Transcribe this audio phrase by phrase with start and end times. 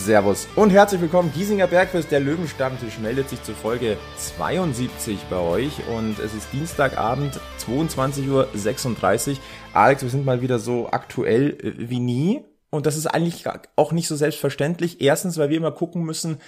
[0.00, 1.30] Servus und herzlich willkommen.
[1.32, 7.38] Giesinger Bergfest, der Löwenstammtisch meldet sich zur Folge 72 bei euch und es ist Dienstagabend,
[7.58, 9.38] 22.36 Uhr.
[9.74, 13.44] Alex, wir sind mal wieder so aktuell äh, wie nie und das ist eigentlich
[13.76, 15.02] auch nicht so selbstverständlich.
[15.02, 16.38] Erstens, weil wir immer gucken müssen,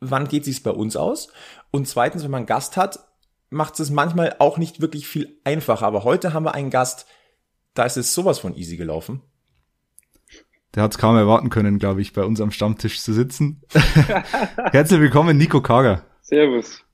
[0.00, 1.28] wann geht sich's bei uns aus
[1.70, 3.10] und zweitens, wenn man einen Gast hat,
[3.50, 5.86] macht es manchmal auch nicht wirklich viel einfacher.
[5.86, 7.06] Aber heute haben wir einen Gast,
[7.74, 9.22] da ist es sowas von easy gelaufen.
[10.74, 13.60] Der hat es kaum erwarten können, glaube ich, bei uns am Stammtisch zu sitzen.
[14.70, 16.04] Herzlich willkommen, Nico Kager.
[16.20, 16.84] Servus.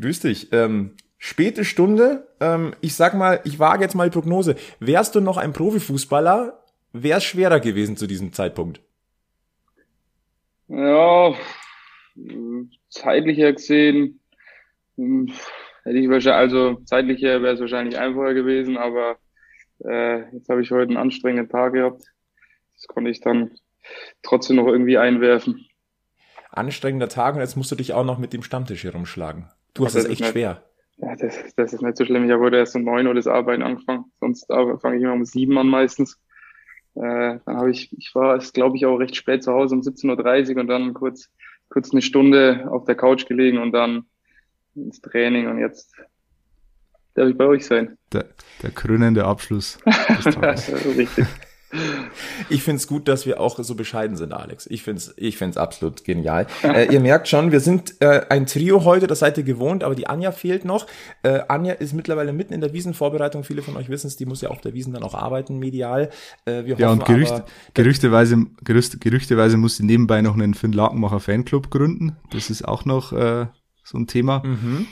[0.00, 0.52] Grüß dich.
[0.52, 2.28] Ähm, späte Stunde.
[2.40, 4.56] Ähm, ich sag mal, ich wage jetzt mal die Prognose.
[4.80, 6.64] Wärst du noch ein Profifußballer,
[6.94, 8.80] wäre es schwerer gewesen zu diesem Zeitpunkt.
[10.68, 11.34] Ja,
[12.88, 14.20] zeitlich her gesehen,
[14.96, 15.30] hm,
[15.82, 19.16] hätte ich wahrscheinlich, also zeitlich her wäre es wahrscheinlich einfacher gewesen, aber
[19.84, 22.02] äh, jetzt habe ich heute einen anstrengenden Tag gehabt
[22.78, 23.50] das konnte ich dann
[24.22, 25.66] trotzdem noch irgendwie einwerfen.
[26.50, 29.48] Anstrengender Tag und jetzt musst du dich auch noch mit dem Stammtisch hier rumschlagen.
[29.74, 30.62] Du hast es echt nicht, schwer.
[30.96, 32.24] Ja, das, das ist nicht so schlimm.
[32.24, 34.06] Ich habe heute erst um neun Uhr das Arbeiten angefangen.
[34.20, 36.18] Sonst fange ich immer um sieben an meistens.
[36.94, 40.54] Äh, dann habe ich, ich war, glaube ich, auch recht spät zu Hause um 17.30
[40.54, 41.30] Uhr und dann kurz,
[41.68, 44.06] kurz eine Stunde auf der Couch gelegen und dann
[44.74, 45.94] ins Training und jetzt
[47.14, 47.98] darf ich bei euch sein.
[48.12, 48.26] Der,
[48.62, 49.78] der krönende Abschluss.
[49.86, 51.26] Richtig.
[52.48, 54.66] Ich find's gut, dass wir auch so bescheiden sind, Alex.
[54.66, 56.46] Ich find's, ich find's absolut genial.
[56.62, 59.94] äh, ihr merkt schon, wir sind äh, ein Trio heute, das seid ihr gewohnt, aber
[59.94, 60.86] die Anja fehlt noch.
[61.22, 63.44] Äh, Anja ist mittlerweile mitten in der Wiesenvorbereitung.
[63.44, 66.10] Viele von euch wissen es, die muss ja auf der Wiesen dann auch arbeiten, medial.
[66.46, 70.54] Äh, wir ja, hoffen und Gerücht, aber, gerüchteweise, gerücht, gerüchteweise muss sie nebenbei noch einen
[70.54, 72.16] Finn Lakenmacher Fanclub gründen.
[72.30, 73.46] Das ist auch noch äh,
[73.84, 74.42] so ein Thema.
[74.44, 74.86] Mhm.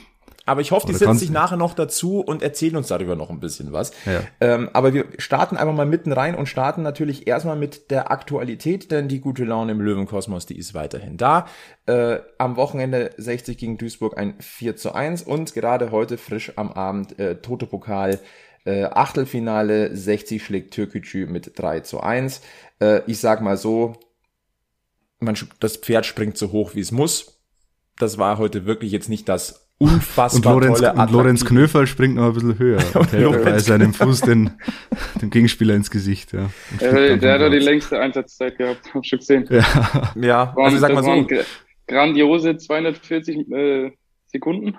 [0.47, 3.39] Aber ich hoffe, die setzen sich nachher noch dazu und erzählen uns darüber noch ein
[3.39, 3.91] bisschen was.
[4.05, 4.21] Ja.
[4.39, 8.89] Ähm, aber wir starten einfach mal mitten rein und starten natürlich erstmal mit der Aktualität,
[8.89, 11.47] denn die gute Laune im Löwenkosmos, die ist weiterhin da.
[11.85, 16.71] Äh, am Wochenende 60 gegen Duisburg ein 4 zu 1 und gerade heute frisch am
[16.71, 18.19] Abend äh, Toto-Pokal
[18.65, 22.41] äh, Achtelfinale 60 schlägt Türkgücü mit 3 zu 1.
[22.79, 23.93] Äh, ich sag mal so,
[25.19, 27.41] man, das Pferd springt so hoch, wie es muss.
[27.97, 32.15] Das war heute wirklich jetzt nicht das unfassbar und Lorenz, tolle und Lorenz Knöferl springt
[32.15, 34.51] noch ein bisschen höher und hält bei seinem Fuß den,
[35.21, 36.33] dem Gegenspieler ins Gesicht.
[36.33, 36.49] Ja,
[36.79, 39.47] der, der hat ja die längste Einsatzzeit gehabt, hab schon gesehen.
[39.49, 41.27] Ja, ja waren, also sag mal so.
[41.87, 43.91] Grandiose 240 äh,
[44.25, 44.77] Sekunden.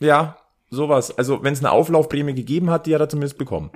[0.00, 0.38] Ja,
[0.70, 1.16] sowas.
[1.16, 3.70] Also wenn es eine Auflaufprämie gegeben hat, die hat er zumindest bekommen.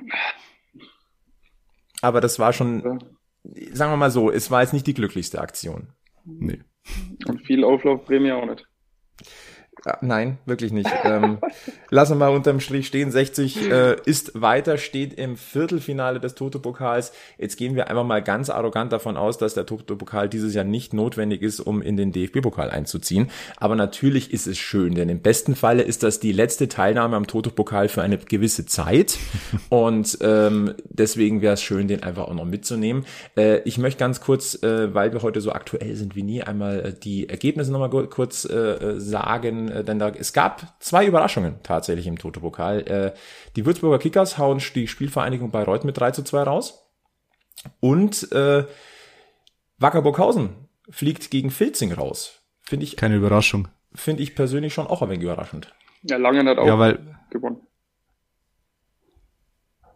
[2.03, 2.83] Aber das war schon,
[3.45, 3.75] ja.
[3.75, 5.89] sagen wir mal so, es war jetzt nicht die glücklichste Aktion.
[6.25, 6.63] Nee.
[7.27, 8.67] Und viel Auflaufprämie auch nicht.
[9.87, 10.91] Ja, nein, wirklich nicht.
[11.05, 11.39] ähm,
[11.91, 13.13] lassen wir mal unterm Strich stehen.
[13.13, 17.13] 60 äh, ist weiter, steht im Viertelfinale des Toto-Pokals.
[17.39, 20.93] Jetzt gehen wir einfach mal ganz arrogant davon aus, dass der Toto-Pokal dieses Jahr nicht
[20.93, 23.31] notwendig ist, um in den DFB-Pokal einzuziehen.
[23.59, 27.29] Aber natürlich ist es schön, denn im besten Falle ist das die letzte Teilnahme am
[27.29, 29.19] Toto-Pokal für eine gewisse Zeit.
[29.69, 33.07] Und ähm, deswegen wäre es schön, den einfach auch noch mitzunehmen.
[33.37, 36.81] Äh, ich möchte ganz kurz, äh, weil wir heute so aktuell sind wie nie, einmal
[36.81, 42.07] äh, die Ergebnisse nochmal kurz äh, sagen äh, denn da, es gab zwei Überraschungen tatsächlich
[42.07, 42.81] im Toto-Pokal.
[42.83, 43.13] Äh,
[43.57, 46.91] die Würzburger Kickers hauen die Spielvereinigung Bayreuth mit 3 zu 2 raus.
[47.81, 48.65] Und äh,
[49.79, 52.43] Wacker Burghausen fliegt gegen Filzing raus.
[52.63, 52.97] Finde ich.
[52.97, 53.69] Keine Überraschung.
[53.95, 55.75] Finde ich persönlich schon auch ein wenig überraschend.
[56.03, 57.61] Ja, Langen hat auch ja, weil, gewonnen.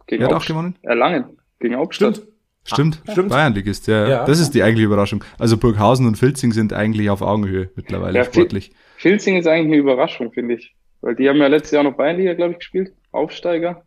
[0.07, 0.77] Gegen er hat auch gewonnen?
[0.83, 1.39] Erlangen.
[1.59, 2.17] Gegen Hauptstadt.
[2.17, 2.30] Stimmt.
[2.75, 3.29] Stimmt, ah, stimmt.
[3.31, 4.25] Bayernligist, ja, Ja.
[4.25, 5.23] Das ist die eigentliche Überraschung.
[5.39, 8.73] Also Burghausen und Filzing sind eigentlich auf Augenhöhe mittlerweile Ja, sportlich.
[8.97, 10.75] Filzing ist eigentlich eine Überraschung, finde ich.
[11.01, 12.93] Weil die haben ja letztes Jahr noch Bayernliga, glaube ich, gespielt.
[13.13, 13.85] Aufsteiger.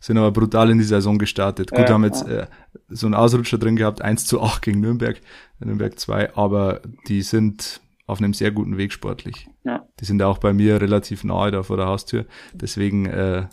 [0.00, 1.70] Sind aber brutal in die Saison gestartet.
[1.70, 1.94] Gut, Ja.
[1.94, 2.46] haben jetzt äh,
[2.88, 5.20] so einen Ausrutscher drin gehabt, 1 zu 8 gegen Nürnberg,
[5.58, 9.48] Nürnberg 2, aber die sind auf einem sehr guten Weg sportlich.
[9.64, 9.86] Ja.
[10.00, 12.26] Die sind auch bei mir relativ nahe da vor der Haustür.
[12.54, 13.48] Deswegen äh,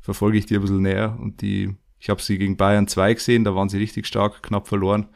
[0.00, 3.44] verfolge ich die ein bisschen näher und die, ich habe sie gegen Bayern 2 gesehen,
[3.44, 5.08] da waren sie richtig stark, knapp verloren.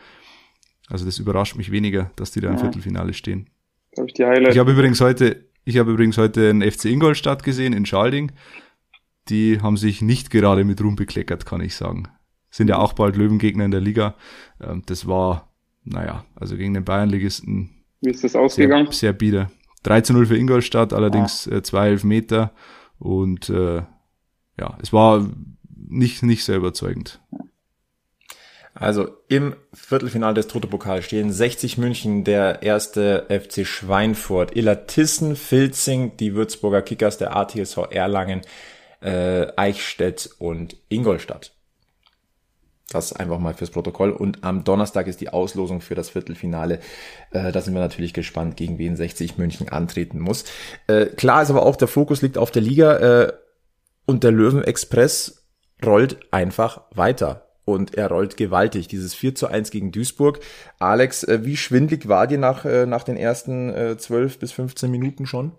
[0.88, 2.60] Also das überrascht mich weniger, dass die da im Ja.
[2.60, 3.48] Viertelfinale stehen.
[3.92, 4.54] Da habe ich die Highlights.
[4.54, 8.32] Ich habe übrigens heute, ich habe übrigens heute einen FC Ingolstadt gesehen in Schalding.
[9.30, 12.08] Die haben sich nicht gerade mit Ruhm bekleckert, kann ich sagen.
[12.50, 14.14] sind ja auch bald Löwengegner in der Liga.
[14.60, 15.54] Ähm, das war,
[15.84, 17.70] naja, also gegen den Bayernligisten.
[18.02, 18.86] Wie ist das ausgegangen?
[18.86, 19.50] Sehr, sehr bieder.
[19.84, 21.56] 3 zu 0 für Ingolstadt, allerdings ah.
[21.56, 22.52] äh, zwei Elfmeter
[22.98, 23.82] und äh,
[24.58, 25.26] ja, es war
[25.86, 27.20] nicht, nicht sehr überzeugend.
[28.74, 36.34] Also im Viertelfinale des Toto-Pokal stehen 60 München, der erste FC Schweinfurt, Illertissen, Filzing, die
[36.34, 38.42] Würzburger Kickers, der ATSV Erlangen,
[39.00, 41.52] äh, Eichstätt und Ingolstadt.
[42.90, 44.10] Das einfach mal fürs Protokoll.
[44.10, 46.80] Und am Donnerstag ist die Auslosung für das Viertelfinale.
[47.30, 50.44] Äh, da sind wir natürlich gespannt, gegen wen 60 München antreten muss.
[50.88, 53.32] Äh, klar ist aber auch, der Fokus liegt auf der Liga äh,
[54.04, 55.43] und der Löwen Express
[55.86, 57.48] rollt einfach weiter.
[57.64, 58.88] Und er rollt gewaltig.
[58.88, 60.40] Dieses 4 zu 1 gegen Duisburg.
[60.78, 64.90] Alex, äh, wie schwindlig war dir nach, äh, nach den ersten äh, 12 bis 15
[64.90, 65.52] Minuten schon?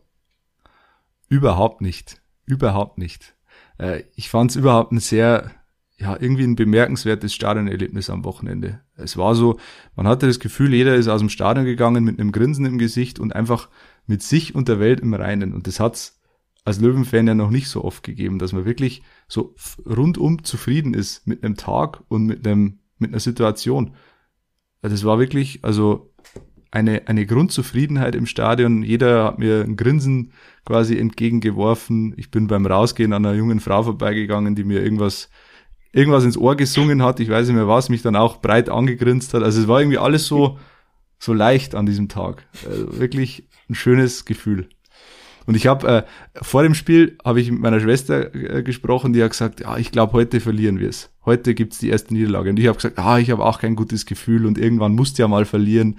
[1.30, 2.22] Überhaupt nicht.
[2.46, 3.36] Überhaupt nicht.
[3.80, 5.52] Äh, ich fand es überhaupt ein sehr
[5.98, 8.82] ja, irgendwie ein bemerkenswertes Stadionerlebnis am Wochenende.
[8.98, 9.60] Es war so,
[9.96, 13.20] man hatte das Gefühl, jeder ist aus dem Stadion gegangen mit einem Grinsen im Gesicht
[13.20, 13.70] und einfach
[14.06, 15.54] mit sich und der Welt im Reinen.
[15.54, 16.15] Und das hat's
[16.66, 21.26] als Löwenfan ja noch nicht so oft gegeben, dass man wirklich so rundum zufrieden ist
[21.28, 23.94] mit einem Tag und mit einem, mit einer Situation.
[24.82, 26.12] Das war wirklich, also
[26.72, 28.84] eine, eine Grundzufriedenheit im Stadion.
[28.84, 30.34] Jeder hat mir ein Grinsen
[30.66, 32.14] quasi entgegengeworfen.
[32.18, 35.30] Ich bin beim Rausgehen an einer jungen Frau vorbeigegangen, die mir irgendwas
[35.96, 39.34] irgendwas ins Ohr gesungen hat, ich weiß nicht mehr was, mich dann auch breit angegrinst
[39.34, 39.44] hat.
[39.44, 40.60] Also es war irgendwie alles so,
[41.20, 42.46] so leicht an diesem Tag.
[42.70, 44.68] Also wirklich ein schönes Gefühl.
[45.46, 46.04] Und ich habe äh,
[46.42, 49.92] vor dem Spiel habe ich mit meiner Schwester äh, gesprochen, die hat gesagt, ja, ich
[49.92, 51.12] glaube, heute verlieren wir es.
[51.26, 52.50] Heute gibt's die erste Niederlage.
[52.50, 55.24] Und ich habe gesagt, ah, ich habe auch kein gutes Gefühl und irgendwann musst du
[55.24, 55.98] ja mal verlieren.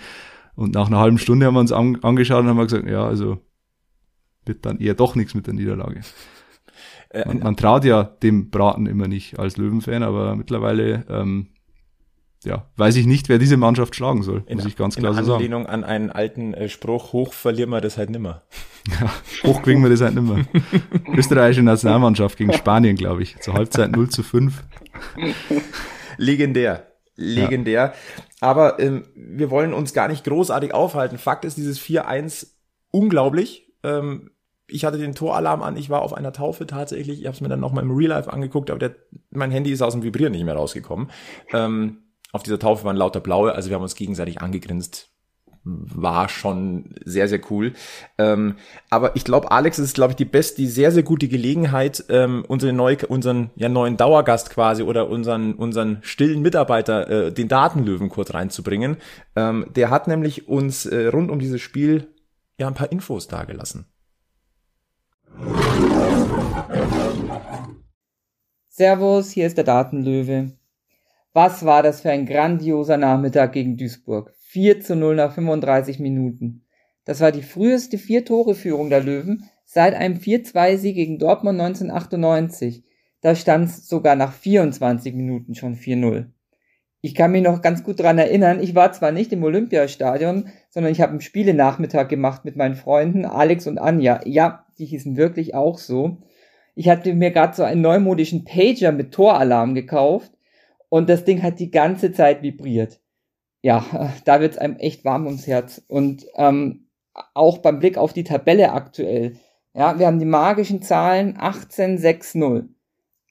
[0.55, 3.39] Und nach einer halben Stunde haben wir uns an, angeschaut und haben gesagt, ja, also
[4.45, 6.01] wird dann eher doch nichts mit der Niederlage.
[7.11, 11.49] Äh, man, man, traut ja dem Braten immer nicht als Löwenfan, aber mittlerweile ähm,
[12.44, 15.19] ja, weiß ich nicht, wer diese Mannschaft schlagen soll, in, muss ich ganz klar so
[15.19, 15.29] sagen.
[15.29, 18.43] In Anlehnung an einen alten äh, Spruch, hoch verlieren wir das halt nimmer.
[19.00, 19.11] Ja,
[19.43, 20.44] hoch kriegen wir das halt nimmer.
[21.17, 23.37] Österreichische Nationalmannschaft gegen Spanien, glaube ich.
[23.41, 24.62] Zur Halbzeit 0 zu 5.
[26.19, 26.87] Legendär.
[27.17, 27.93] Legendär.
[27.93, 27.93] Ja.
[28.41, 31.19] Aber ähm, wir wollen uns gar nicht großartig aufhalten.
[31.19, 32.53] Fakt ist, dieses 4-1
[32.93, 33.73] unglaublich.
[33.83, 34.31] Ähm,
[34.69, 37.49] ich hatte den Toralarm an, ich war auf einer Taufe tatsächlich, ich habe es mir
[37.49, 38.97] dann noch mal im Real Life angeguckt, aber der,
[39.31, 41.11] mein Handy ist aus dem Vibrieren nicht mehr rausgekommen.
[41.53, 42.03] Ähm,
[42.37, 45.11] auf dieser Taufe waren lauter Blaue, also wir haben uns gegenseitig angegrinst.
[45.69, 47.73] War schon sehr, sehr cool.
[48.19, 48.55] Ähm,
[48.88, 52.44] aber ich glaube, Alex ist, glaube ich, die beste, die sehr, sehr gute Gelegenheit, ähm,
[52.47, 58.11] unseren, neu, unseren ja, neuen Dauergast quasi oder unseren, unseren stillen Mitarbeiter, äh, den Datenlöwen
[58.11, 58.99] kurz reinzubringen.
[59.35, 62.15] Ähm, der hat nämlich uns äh, rund um dieses Spiel
[62.61, 63.87] ja ein paar Infos dargelassen.
[68.69, 70.53] Servus, hier ist der Datenlöwe.
[71.37, 74.33] Was war das für ein grandioser Nachmittag gegen Duisburg?
[74.38, 76.65] 4 zu 0 nach 35 Minuten.
[77.05, 82.85] Das war die früheste Vier-Tore-Führung der Löwen seit einem 4-2-Sieg gegen Dortmund 1998.
[83.21, 86.25] Da stand es sogar nach 24 Minuten schon 4-0.
[87.03, 90.91] Ich kann mich noch ganz gut dran erinnern, ich war zwar nicht im Olympiastadion, sondern
[90.91, 94.23] ich habe einen Spielenachmittag gemacht mit meinen Freunden Alex und Anja.
[94.25, 96.17] Ja, die hießen wirklich auch so.
[96.75, 100.33] Ich hatte mir gerade so einen neumodischen Pager mit Toralarm gekauft
[100.88, 103.00] und das Ding hat die ganze Zeit vibriert.
[103.62, 105.83] Ja, da wird's einem echt warm ums Herz.
[105.88, 106.88] Und ähm,
[107.35, 109.37] auch beim Blick auf die Tabelle aktuell.
[109.75, 112.69] Ja, wir haben die magischen Zahlen 18-6-0.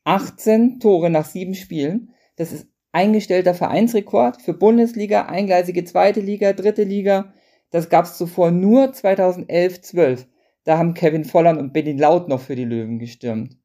[0.04, 2.14] 18 Tore nach sieben Spielen.
[2.36, 7.34] Das ist eingestellter Vereinsrekord für Bundesliga, eingleisige zweite Liga, dritte Liga.
[7.72, 10.26] Das gab es zuvor nur 2011-12.
[10.64, 13.58] Da haben Kevin Volland und Benny Laut noch für die Löwen gestürmt.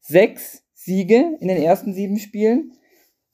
[0.00, 2.72] Sechs Siege in den ersten sieben Spielen.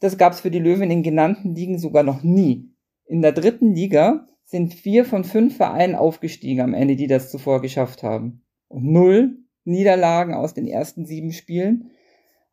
[0.00, 2.70] Das gab es für die Löwen in den genannten Ligen sogar noch nie.
[3.06, 7.60] In der dritten Liga sind vier von fünf Vereinen aufgestiegen am Ende, die das zuvor
[7.60, 8.42] geschafft haben.
[8.68, 11.90] Und null Niederlagen aus den ersten sieben Spielen.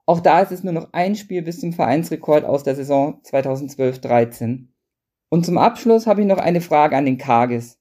[0.06, 4.68] Auch da ist es nur noch ein Spiel bis zum Vereinsrekord aus der Saison 2012-13.
[5.30, 7.80] Und zum Abschluss habe ich noch eine Frage an den Kages.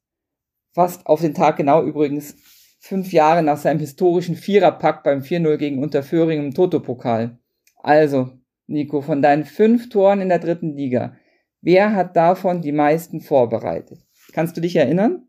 [0.73, 2.37] Fast auf den Tag genau übrigens
[2.81, 7.39] fünf Jahre nach seinem historischen Viererpack beim 4-0 gegen Unterföhring im Toto-Pokal.
[7.77, 8.31] Also,
[8.67, 11.17] Nico, von deinen fünf Toren in der dritten Liga,
[11.61, 14.07] wer hat davon die meisten vorbereitet?
[14.33, 15.27] Kannst du dich erinnern?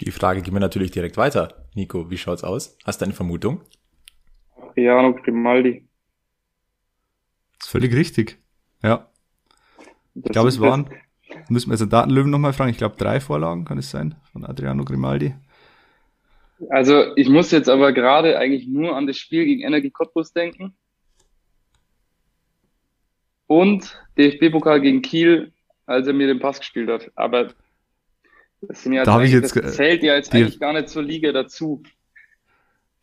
[0.00, 1.66] Die Frage gehen wir natürlich direkt weiter.
[1.74, 2.78] Nico, wie schaut's aus?
[2.84, 3.62] Hast du eine Vermutung?
[4.56, 5.86] Adriano Grimaldi.
[7.58, 8.42] Das ist völlig richtig.
[8.82, 9.10] Ja.
[10.14, 10.88] Ich glaube, es waren,
[11.48, 14.44] müssen wir jetzt den Datenlöwen nochmal fragen, ich glaube drei Vorlagen kann es sein von
[14.44, 15.34] Adriano Grimaldi.
[16.68, 20.74] Also ich muss jetzt aber gerade eigentlich nur an das Spiel gegen Energie Cottbus denken.
[23.46, 25.52] Und DFB-Pokal gegen Kiel,
[25.86, 27.10] als er mir den Pass gespielt hat.
[27.16, 27.52] Aber
[28.60, 31.02] das, sind ja Da ich jetzt das ge- zählt ja jetzt eigentlich gar nicht zur
[31.02, 31.82] Liga dazu.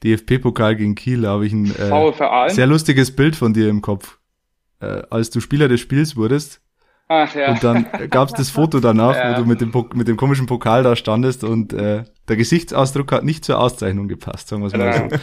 [0.03, 4.19] DFB-Pokal gegen Kiel, da habe ich ein äh, sehr lustiges Bild von dir im Kopf.
[4.79, 6.61] Äh, als du Spieler des Spiels wurdest
[7.09, 7.51] Ach ja.
[7.51, 9.31] und dann gab's das Foto danach, Ja.
[9.37, 13.23] wo du mit dem, mit dem komischen Pokal da standest und äh, der Gesichtsausdruck hat
[13.23, 15.09] nicht zur Auszeichnung gepasst, sagen wir mal Ja.
[15.09, 15.17] so.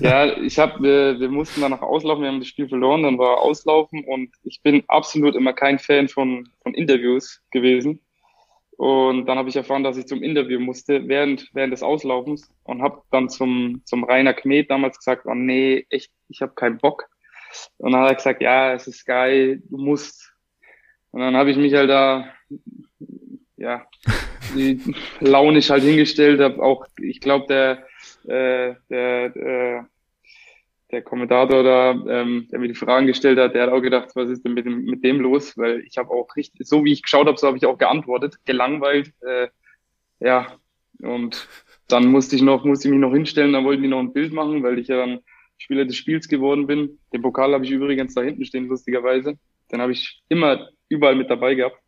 [0.00, 3.38] Ja, ich habe, wir, wir mussten danach auslaufen, wir haben das Spiel verloren, dann war
[3.38, 8.00] auslaufen und ich bin absolut immer kein Fan von, von Interviews gewesen.
[8.76, 12.82] Und dann habe ich erfahren, dass ich zum Interview musste während, während des Auslaufens und
[12.82, 17.04] habe dann zum, zum Rainer Kmet damals gesagt, oh nee, echt, ich habe keinen Bock.
[17.76, 20.33] Und dann hat er gesagt, ja, es ist geil, du musst.
[21.14, 22.26] Und dann habe ich mich halt da,
[23.56, 23.86] ja,
[24.56, 24.80] die
[25.20, 27.86] launisch halt hingestellt, habe auch, ich glaube, der,
[28.24, 29.88] äh, der, der,
[30.90, 34.28] der Kommentator da, ähm, der mir die Fragen gestellt hat, der hat auch gedacht, was
[34.28, 35.56] ist denn mit dem, mit dem los?
[35.56, 38.34] Weil ich habe auch richtig, so wie ich geschaut habe, so habe ich auch geantwortet,
[38.44, 39.46] gelangweilt, äh,
[40.18, 40.48] ja.
[40.98, 41.46] Und
[41.86, 44.32] dann musste ich noch, musste ich mich noch hinstellen, dann wollten die noch ein Bild
[44.32, 45.20] machen, weil ich ja dann
[45.58, 46.98] Spieler des Spiels geworden bin.
[47.12, 49.38] Den Pokal habe ich übrigens da hinten stehen, lustigerweise.
[49.70, 51.78] Den habe ich immer überall mit dabei gehabt.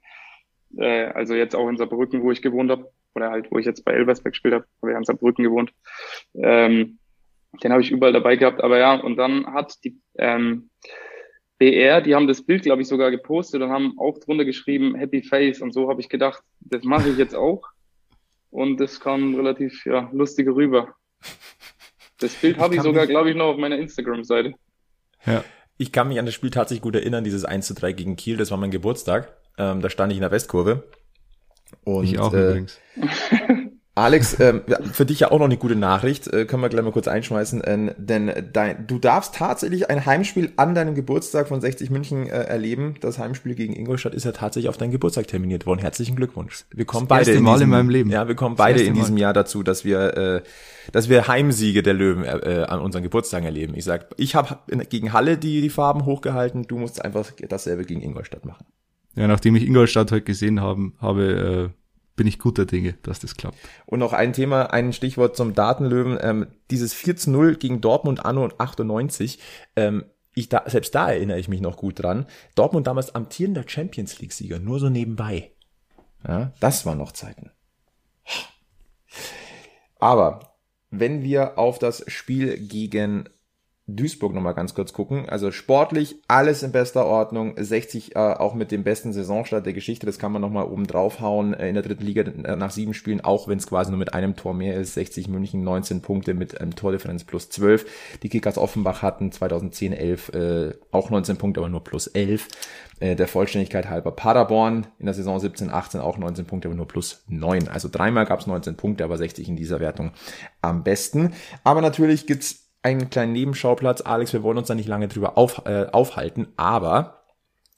[0.76, 3.84] Äh, also jetzt auch in Saarbrücken, wo ich gewohnt habe, oder halt, wo ich jetzt
[3.84, 5.72] bei Elversberg gespielt habe, habe ich in Saarbrücken gewohnt.
[6.34, 6.98] Ähm,
[7.62, 8.62] den habe ich überall dabei gehabt.
[8.62, 10.70] Aber ja, und dann hat die ähm,
[11.58, 15.22] BR, die haben das Bild, glaube ich, sogar gepostet und haben auch drunter geschrieben Happy
[15.22, 15.62] Face.
[15.62, 17.66] Und so habe ich gedacht, das mache ich jetzt auch.
[18.50, 20.94] Und das kam relativ ja, lustig rüber.
[22.18, 24.54] Das Bild habe ich sogar, glaube ich, noch auf meiner Instagram-Seite.
[25.24, 25.44] Ja.
[25.78, 28.36] Ich kann mich an das Spiel tatsächlich gut erinnern, dieses 1 zu 3 gegen Kiel,
[28.36, 29.36] das war mein Geburtstag.
[29.58, 30.84] Ähm, da stand ich in der Westkurve.
[31.84, 32.80] Und, Ich auch äh, übrigens.
[33.98, 34.60] Alex, ähm,
[34.92, 37.62] für dich ja auch noch eine gute Nachricht, äh, können wir gleich mal kurz einschmeißen,
[37.62, 42.42] äh, denn dein, du darfst tatsächlich ein Heimspiel an deinem Geburtstag von 60 München äh,
[42.42, 42.96] erleben.
[43.00, 45.80] Das Heimspiel gegen Ingolstadt ist ja tatsächlich auf deinen Geburtstag terminiert worden.
[45.80, 46.66] Herzlichen Glückwunsch.
[46.74, 48.10] Wir kommen beide erste in Mal diesem, in meinem Leben.
[48.10, 49.20] Ja, wir kommen Das beide in diesem Mal.
[49.22, 50.42] Jahr dazu, dass wir, äh,
[50.92, 53.72] dass wir Heimsiege der Löwen äh, an unseren Geburtstagen erleben.
[53.76, 54.58] Ich sag, ich habe
[54.90, 56.64] gegen Halle die die Farben hochgehalten.
[56.64, 58.66] Du musst einfach dasselbe gegen Ingolstadt machen.
[59.14, 61.85] Ja, nachdem ich Ingolstadt heute gesehen haben, habe, äh,
[62.16, 63.58] bin ich guter Dinge, dass das klappt.
[63.84, 66.18] Und noch ein Thema, ein Stichwort zum Datenlöwen.
[66.20, 69.38] Ähm, dieses 4 zu 0 gegen Dortmund anno 98.
[69.76, 72.26] Ähm, ich da, selbst da erinnere ich mich noch gut dran.
[72.54, 75.52] Dortmund damals amtierender Champions League Sieger, nur so nebenbei.
[76.26, 77.50] Ja, das waren noch Zeiten.
[79.98, 80.58] Aber
[80.90, 83.28] wenn wir auf das Spiel gegen
[83.88, 85.28] Duisburg nochmal ganz kurz gucken.
[85.28, 87.54] Also sportlich alles in bester Ordnung.
[87.56, 90.06] 60 äh, auch mit dem besten Saisonstart der Geschichte.
[90.06, 91.54] Das kann man nochmal oben draufhauen.
[91.54, 94.12] Äh, in der dritten Liga äh, nach sieben Spielen, auch wenn es quasi nur mit
[94.12, 94.94] einem Tor mehr ist.
[94.94, 98.18] 60 München 19 Punkte mit ähm, Tordifferenz plus 12.
[98.24, 102.48] Die Kickers Offenbach hatten 2010, 11 äh, auch 19 Punkte, aber nur plus 11.
[102.98, 106.88] Äh, der Vollständigkeit halber Paderborn in der Saison 17, 18 auch 19 Punkte, aber nur
[106.88, 107.68] plus 9.
[107.68, 110.10] Also dreimal gab es 19 Punkte, aber 60 in dieser Wertung
[110.60, 111.34] am besten.
[111.62, 114.00] Aber natürlich gibt's einen kleinen Nebenschauplatz.
[114.00, 117.24] Alex, wir wollen uns da nicht lange drüber auf, äh, aufhalten, aber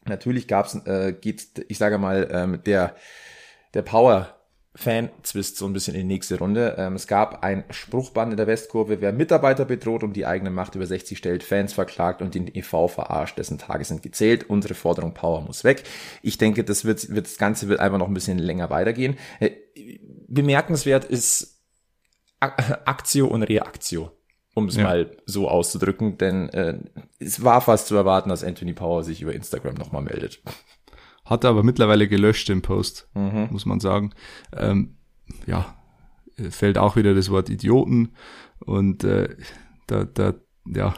[0.04, 2.94] natürlich gab's, äh, geht, ich sage mal, ähm, der,
[3.72, 4.34] der Power
[4.74, 6.76] Fan-Zwist so ein bisschen in die nächste Runde.
[6.78, 10.74] Ähm, es gab ein Spruchband in der Westkurve, wer Mitarbeiter bedroht und die eigene Macht
[10.74, 14.48] über 60 stellt, Fans verklagt und den EV verarscht, dessen Tage sind gezählt.
[14.50, 15.84] Unsere Forderung Power muss weg.
[16.22, 19.16] Ich denke, das wird, wird das Ganze wird einfach noch ein bisschen länger weitergehen.
[19.40, 19.52] Äh,
[20.28, 21.62] bemerkenswert ist
[22.40, 24.12] Ak- Aktio und Reaktio
[24.58, 24.84] um es Ja.
[24.84, 26.78] mal so auszudrücken, denn äh,
[27.18, 30.42] es war fast zu erwarten, dass Anthony Power sich über Instagram nochmal meldet.
[31.24, 33.48] Hat er aber mittlerweile gelöscht den Post, Mhm.
[33.50, 34.12] muss man sagen.
[34.56, 34.96] Ähm,
[35.46, 35.74] ja,
[36.36, 38.10] äh, fällt auch wieder das Wort Idioten
[38.60, 39.36] und äh,
[39.86, 40.34] da, da,
[40.66, 40.94] ja,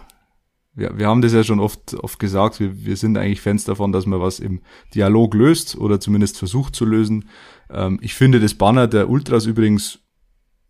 [0.73, 3.91] wir, wir haben das ja schon oft, oft gesagt, wir, wir sind eigentlich Fans davon,
[3.93, 4.63] dass man was im
[4.95, 7.29] Dialog löst oder zumindest versucht zu lösen.
[7.71, 9.99] Ähm, ich finde das Banner der Ultras übrigens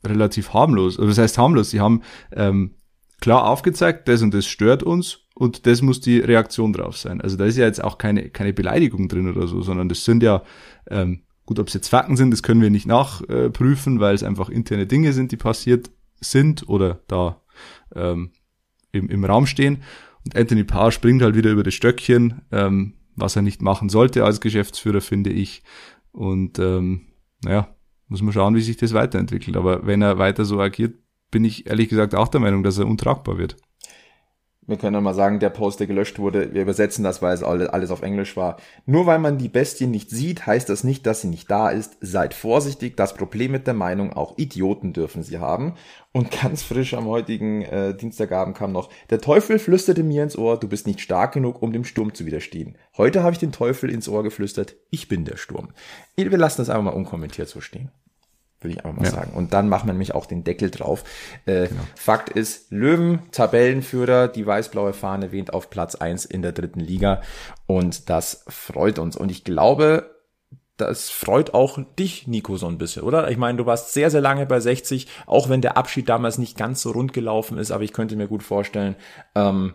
[0.05, 0.99] relativ harmlos.
[0.99, 2.01] Oder das heißt harmlos, sie haben
[2.33, 2.77] ähm,
[3.21, 7.21] klar aufgezeigt, das und das stört uns und das muss die Reaktion drauf sein.
[7.21, 10.23] Also da ist ja jetzt auch keine, keine Beleidigung drin oder so, sondern das sind
[10.23, 10.43] ja,
[10.89, 14.49] ähm, gut, ob es jetzt Fakten sind, das können wir nicht nachprüfen, weil es einfach
[14.49, 17.41] interne Dinge sind, die passiert sind oder da
[17.95, 18.31] ähm,
[18.93, 19.83] im, im Raum stehen.
[20.25, 24.25] Und Anthony Parr springt halt wieder über das Stöckchen, ähm, was er nicht machen sollte
[24.25, 25.63] als Geschäftsführer, finde ich.
[26.13, 27.07] Und ähm,
[27.43, 27.75] naja,
[28.09, 29.57] muss man schauen, wie sich das weiterentwickelt.
[29.57, 30.95] Aber wenn er weiter so agiert,
[31.31, 33.57] bin ich ehrlich gesagt auch der Meinung, dass er untragbar wird.
[34.67, 37.43] wir können ja mal sagen, der Post, der gelöscht wurde, wir übersetzen das, weil es
[37.43, 38.57] alles auf Englisch war.
[38.87, 41.97] Nur weil man die Bestie nicht sieht, heißt das nicht, dass sie nicht da ist.
[42.01, 45.75] Seid vorsichtig, das Problem mit der Meinung, auch Idioten dürfen sie haben.
[46.13, 50.59] Und ganz frisch am heutigen äh, Dienstagabend kam noch, der Teufel flüsterte mir ins Ohr,
[50.59, 52.77] du bist nicht stark genug, um dem Sturm zu widerstehen.
[52.97, 55.71] Heute habe ich den Teufel ins Ohr geflüstert, ich bin der Sturm.
[56.17, 57.91] Wir lassen das einfach mal unkommentiert so stehen
[58.61, 59.11] würde ich einfach mal ja.
[59.11, 59.33] sagen.
[59.33, 61.05] Und dann machen wir nämlich auch den Deckel drauf.
[61.47, 61.81] Äh, genau.
[61.95, 67.23] Fakt ist, Löwen, Tabellenführer, die weiß-blaue Fahne wehnt auf Platz eins in der dritten Liga.
[67.67, 69.17] Und das freut uns.
[69.17, 70.11] Und ich glaube,
[70.81, 73.31] das freut auch dich, Nico, so ein bisschen, oder?
[73.31, 76.57] Ich meine, du warst sehr, sehr lange bei 60, auch wenn der Abschied damals nicht
[76.57, 78.97] ganz so rund gelaufen ist, aber ich könnte mir gut vorstellen,
[79.35, 79.75] ähm,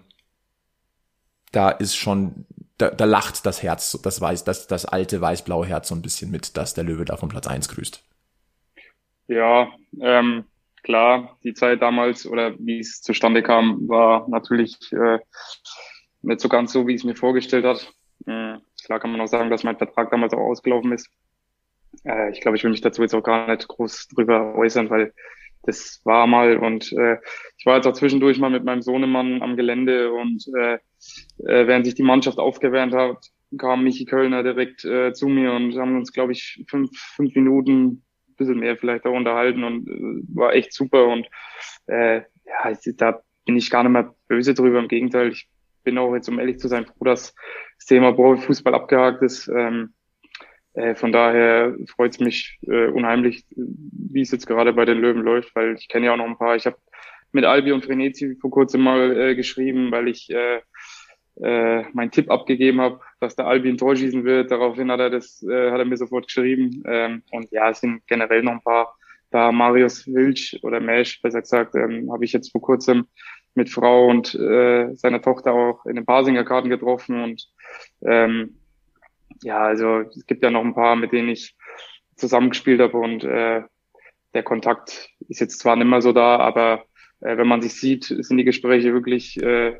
[1.51, 2.45] da ist schon,
[2.77, 6.31] da, da lacht das Herz, das weiß, das, das alte weiß-blaue Herz so ein bisschen
[6.31, 8.01] mit, dass der Löwe da von Platz eins grüßt.
[9.27, 9.69] Ja,
[10.01, 10.45] ähm,
[10.83, 15.19] klar, die Zeit damals oder wie es zustande kam, war natürlich äh,
[16.21, 17.91] nicht so ganz so, wie ich es mir vorgestellt hat.
[18.27, 21.09] Äh, klar kann man auch sagen, dass mein Vertrag damals auch ausgelaufen ist.
[22.03, 25.13] Äh, ich glaube, ich will mich dazu jetzt auch gar nicht groß drüber äußern, weil
[25.63, 27.17] das war mal und äh,
[27.57, 30.75] ich war jetzt auch zwischendurch mal mit meinem Sohnemann am Gelände und äh,
[31.39, 35.75] äh, während sich die Mannschaft aufgewärmt hat, kam Michi Kölner direkt äh, zu mir und
[35.77, 38.04] haben uns, glaube ich, fünf, fünf Minuten
[38.35, 41.27] bisschen mehr vielleicht auch unterhalten und äh, war echt super und
[41.87, 44.79] äh, ja, da bin ich gar nicht mehr böse drüber.
[44.79, 45.47] Im Gegenteil, ich
[45.83, 47.33] bin auch jetzt, um ehrlich zu sein, froh, dass
[47.77, 49.47] das Thema Profifußball abgehakt ist.
[49.47, 49.93] Ähm,
[50.73, 55.21] äh, von daher freut es mich äh, unheimlich, wie es jetzt gerade bei den Löwen
[55.21, 56.55] läuft, weil ich kenne ja auch noch ein paar.
[56.55, 56.77] Ich habe
[57.31, 60.61] mit Albi und Frenetzi vor kurzem mal äh, geschrieben, weil ich äh,
[61.41, 64.51] äh, meinen Tipp abgegeben habe, dass der Albi ein Tor schießen wird.
[64.51, 66.83] Daraufhin hat er das, äh, hat er mir sofort geschrieben.
[66.85, 68.95] Ähm, und ja, es sind generell noch ein paar.
[69.31, 73.07] Da Marius Wilsch oder Mesh, besser gesagt, ähm, habe ich jetzt vor kurzem
[73.53, 77.21] mit Frau und äh, seiner Tochter auch in den Pasinger Karten getroffen.
[77.21, 77.49] Und
[78.05, 78.57] ähm,
[79.41, 81.55] ja, also es gibt ja noch ein paar, mit denen ich
[82.15, 83.63] zusammengespielt habe und äh,
[84.33, 86.85] der Kontakt ist jetzt zwar nicht mehr so da, aber
[87.21, 89.79] äh, wenn man sich sieht, sind die Gespräche wirklich äh,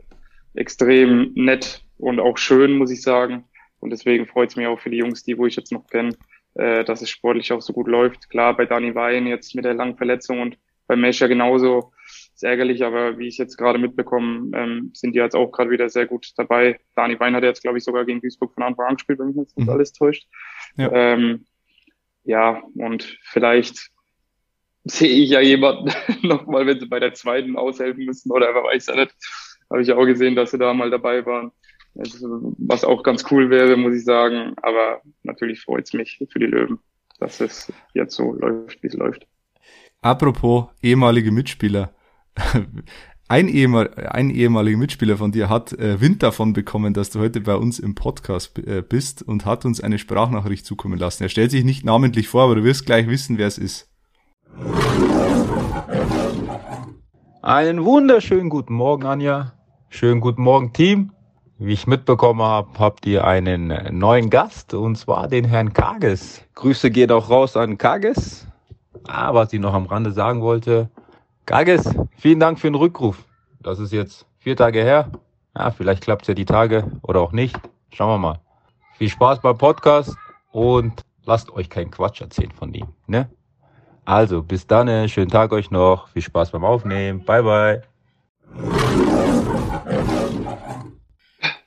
[0.56, 3.46] extrem nett und auch schön, muss ich sagen.
[3.80, 6.16] Und deswegen freut es mich auch für die Jungs, die wo ich jetzt noch kenne,
[6.56, 8.30] äh, dass es sportlich auch so gut läuft.
[8.30, 11.92] Klar, bei Dani Wein jetzt mit der langen Verletzung und bei Mescher genauso
[12.34, 15.90] ist ärgerlich, aber wie ich jetzt gerade mitbekomme, ähm, sind die jetzt auch gerade wieder
[15.90, 16.80] sehr gut dabei.
[16.96, 19.38] Dani Wein hat jetzt, glaube ich, sogar gegen Duisburg von Anfang an gespielt, wenn mich
[19.38, 19.74] jetzt nicht mhm.
[19.74, 20.28] alles täuscht.
[20.78, 20.92] Ja.
[20.92, 21.46] Ähm,
[22.24, 23.92] ja, und vielleicht
[24.84, 25.92] sehe ich ja jemanden
[26.28, 29.16] nochmal, wenn sie bei der zweiten aushelfen müssen oder wer weiß ja nicht
[29.76, 31.52] habe ich auch gesehen, dass sie da mal dabei waren.
[31.94, 34.54] Was auch ganz cool wäre, muss ich sagen.
[34.62, 36.80] Aber natürlich freut es mich für die Löwen,
[37.20, 39.28] dass es jetzt so läuft, wie es läuft.
[40.02, 41.94] Apropos ehemalige Mitspieler.
[43.28, 47.42] Ein, ehemal, ein ehemaliger Mitspieler von dir hat äh, Wind davon bekommen, dass du heute
[47.42, 51.24] bei uns im Podcast äh, bist und hat uns eine Sprachnachricht zukommen lassen.
[51.24, 53.90] Er stellt sich nicht namentlich vor, aber du wirst gleich wissen, wer es ist.
[57.42, 59.55] Einen wunderschönen guten Morgen, Anja.
[59.96, 61.14] Schönen guten Morgen, Team.
[61.58, 66.44] Wie ich mitbekommen habe, habt ihr einen neuen Gast, und zwar den Herrn Kages.
[66.56, 68.46] Grüße geht auch raus an Kages.
[69.08, 70.90] Ah, was ich noch am Rande sagen wollte.
[71.46, 73.24] Kages, vielen Dank für den Rückruf.
[73.62, 75.14] Das ist jetzt vier Tage her.
[75.58, 77.58] Ja, vielleicht klappt es ja die Tage oder auch nicht.
[77.94, 78.42] Schauen wir mal.
[78.98, 80.18] Viel Spaß beim Podcast
[80.52, 82.88] und lasst euch keinen Quatsch erzählen von ihm.
[83.08, 83.30] Ne?
[84.04, 87.82] Also, bis dann, schönen Tag euch noch, viel Spaß beim Aufnehmen, bye bye.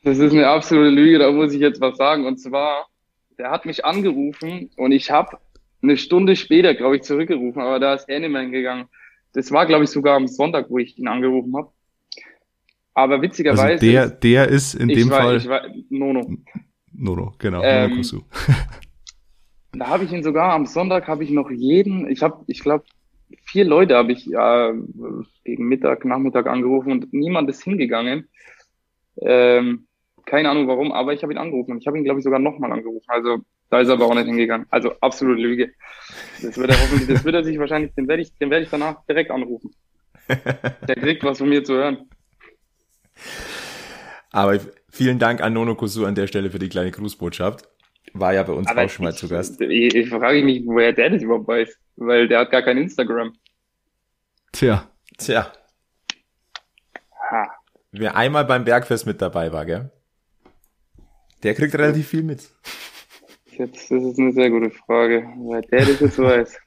[0.02, 2.26] Das ist eine absolute Lüge, da muss ich jetzt was sagen.
[2.26, 2.86] Und zwar,
[3.38, 5.38] der hat mich angerufen und ich habe
[5.82, 8.86] eine Stunde später, glaube ich, zurückgerufen, aber da ist er nicht mehr hingegangen.
[9.32, 11.70] Das war, glaube ich, sogar am Sonntag, wo ich ihn angerufen habe.
[12.94, 13.62] Aber witzigerweise.
[13.62, 15.36] Also der, der ist in dem war, Fall.
[15.36, 16.36] Ich war, Nono.
[16.92, 17.62] Nono, genau.
[17.62, 18.24] Ähm, Nono
[19.72, 22.84] Da habe ich ihn sogar am Sonntag habe ich noch jeden, ich habe, ich glaube,
[23.44, 24.72] vier Leute habe ich ja
[25.44, 28.28] gegen Mittag, Nachmittag angerufen und niemand ist hingegangen.
[29.20, 29.86] Ähm,
[30.26, 32.38] keine Ahnung warum, aber ich habe ihn angerufen und ich habe ihn, glaube ich, sogar
[32.38, 33.06] nochmal angerufen.
[33.08, 33.38] Also
[33.70, 34.66] da ist er aber auch nicht hingegangen.
[34.70, 35.72] Also absolute Lüge.
[36.42, 38.70] Das wird er hoffentlich, das wird er sich wahrscheinlich, den werde ich, den werde ich
[38.70, 39.74] danach direkt anrufen.
[40.28, 42.08] Der kriegt was von mir zu hören.
[44.30, 44.58] Aber
[44.90, 47.68] vielen Dank an Nono Kosu an der Stelle für die kleine Grußbotschaft.
[48.14, 49.60] War ja bei uns Aber auch schon mal zu Gast.
[49.60, 53.32] Ich, ich frage mich, woher der das überhaupt weiß, weil der hat gar kein Instagram.
[54.52, 54.90] Tja.
[55.16, 55.52] Tja.
[57.30, 57.48] Ha.
[57.92, 59.90] Wer einmal beim Bergfest mit dabei war, gell?
[61.42, 62.48] Der kriegt relativ viel mit.
[63.50, 66.58] Jetzt, das ist eine sehr gute Frage, weil der das jetzt weiß.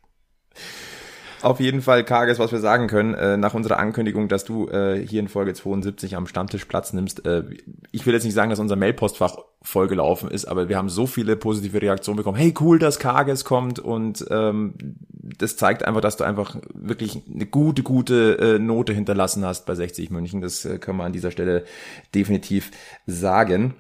[1.42, 5.06] Auf jeden Fall, Kages, was wir sagen können, äh, nach unserer Ankündigung, dass du äh,
[5.06, 7.26] hier in Folge 72 am Stammtisch Platz nimmst.
[7.26, 7.44] Äh,
[7.92, 11.36] ich will jetzt nicht sagen, dass unser Mailpostfach vollgelaufen ist, aber wir haben so viele
[11.36, 12.38] positive Reaktionen bekommen.
[12.38, 14.76] Hey, cool, dass Kages kommt und ähm,
[15.10, 19.74] das zeigt einfach, dass du einfach wirklich eine gute, gute äh, Note hinterlassen hast bei
[19.74, 20.42] 60 München.
[20.42, 21.66] Das äh, können wir an dieser Stelle
[22.14, 22.72] definitiv
[23.08, 23.74] sagen.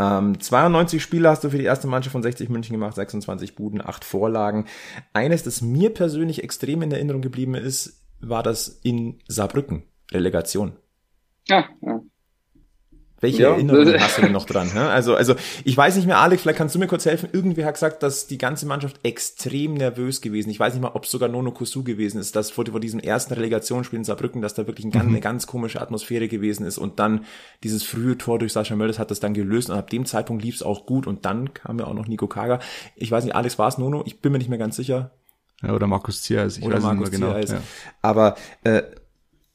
[0.00, 3.82] Ähm, 92 Spiele hast du für die erste Mannschaft von 60 München gemacht, 26 Buden,
[3.82, 4.64] 8 Vorlagen.
[5.12, 10.72] Eines, das mir persönlich extrem in Erinnerung geblieben ist, war das in Saarbrücken, Relegation.
[11.48, 12.00] Ja, ja.
[13.20, 13.50] Welche ja.
[13.50, 14.70] Erinnerungen hast du denn noch dran?
[14.76, 17.28] Also, also ich weiß nicht mehr, Alex, vielleicht kannst du mir kurz helfen.
[17.32, 20.48] Irgendwer hat gesagt, dass die ganze Mannschaft extrem nervös gewesen.
[20.48, 22.98] Ich weiß nicht mal, ob es sogar Nono Kusu gewesen ist, dass vor, vor diesem
[22.98, 25.08] ersten Relegationsspiel in Saarbrücken, dass da wirklich ein, mhm.
[25.08, 26.78] eine ganz komische Atmosphäre gewesen ist.
[26.78, 27.24] Und dann
[27.62, 30.54] dieses frühe Tor durch Sascha Mölders hat das dann gelöst und ab dem Zeitpunkt lief
[30.54, 31.06] es auch gut.
[31.06, 32.60] Und dann kam ja auch noch Nico Kaga.
[32.96, 34.02] Ich weiß nicht, Alex, war es Nono?
[34.06, 35.10] Ich bin mir nicht mehr ganz sicher.
[35.62, 37.52] Ja, oder Markus Ziereis, ich oder weiß Markus nicht mehr genau.
[37.52, 37.60] Ja.
[38.00, 38.82] Aber äh,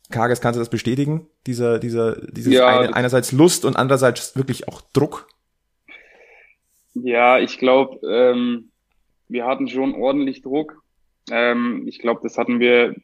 [0.10, 1.28] Kages, kannst du das bestätigen?
[1.48, 5.28] Dieser, dieser, dieses ja, eine, einerseits Lust und andererseits wirklich auch Druck?
[6.94, 8.72] Ja, ich glaube, ähm,
[9.28, 10.82] wir hatten schon ordentlich Druck.
[11.32, 12.96] Ähm, ich glaube, das hatten wir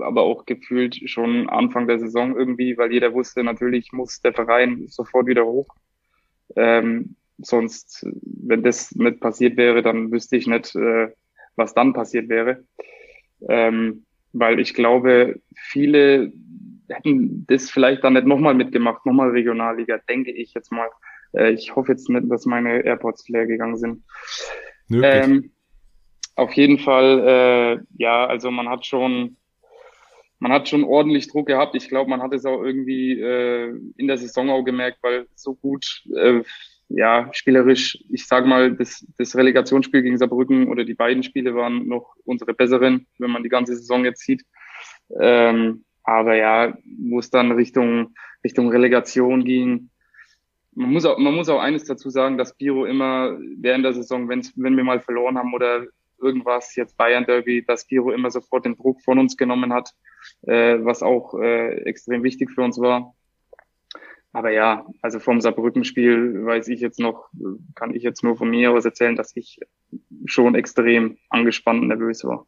[0.00, 4.86] aber auch gefühlt schon Anfang der Saison irgendwie, weil jeder wusste, natürlich muss der Verein
[4.88, 5.68] sofort wieder hoch.
[6.56, 11.08] Ähm, sonst, wenn das nicht passiert wäre, dann wüsste ich nicht, äh,
[11.56, 12.64] was dann passiert wäre.
[13.48, 16.32] Ähm, weil ich glaube, viele
[16.88, 20.88] hätten das vielleicht dann nicht nochmal mitgemacht, nochmal Regionalliga, denke ich jetzt mal.
[21.32, 24.04] Äh, ich hoffe jetzt nicht, dass meine AirPods leer gegangen sind.
[24.90, 25.50] Ähm,
[26.34, 29.36] auf jeden Fall, äh, ja, also man hat schon,
[30.38, 31.74] man hat schon ordentlich Druck gehabt.
[31.74, 35.54] Ich glaube, man hat es auch irgendwie äh, in der Saison auch gemerkt, weil so
[35.54, 36.42] gut, äh,
[36.88, 41.86] ja, spielerisch, ich sage mal, das, das Relegationsspiel gegen Saarbrücken oder die beiden Spiele waren
[41.86, 44.44] noch unsere besseren, wenn man die ganze Saison jetzt sieht.
[45.20, 49.90] Ähm, aber ja, wo es dann Richtung, Richtung Relegation ging,
[50.78, 54.28] man muss auch, man muss auch eines dazu sagen, dass Biro immer während der Saison,
[54.28, 55.86] wenn, wenn wir mal verloren haben oder
[56.20, 59.90] irgendwas, jetzt Bayern Derby, dass Biro immer sofort den Druck von uns genommen hat,
[60.42, 63.14] äh, was auch äh, extrem wichtig für uns war.
[64.32, 67.28] Aber ja, also vom Saarbrücken-Spiel weiß ich jetzt noch,
[67.74, 69.60] kann ich jetzt nur von mir aus erzählen, dass ich
[70.26, 72.46] schon extrem angespannt und nervös war.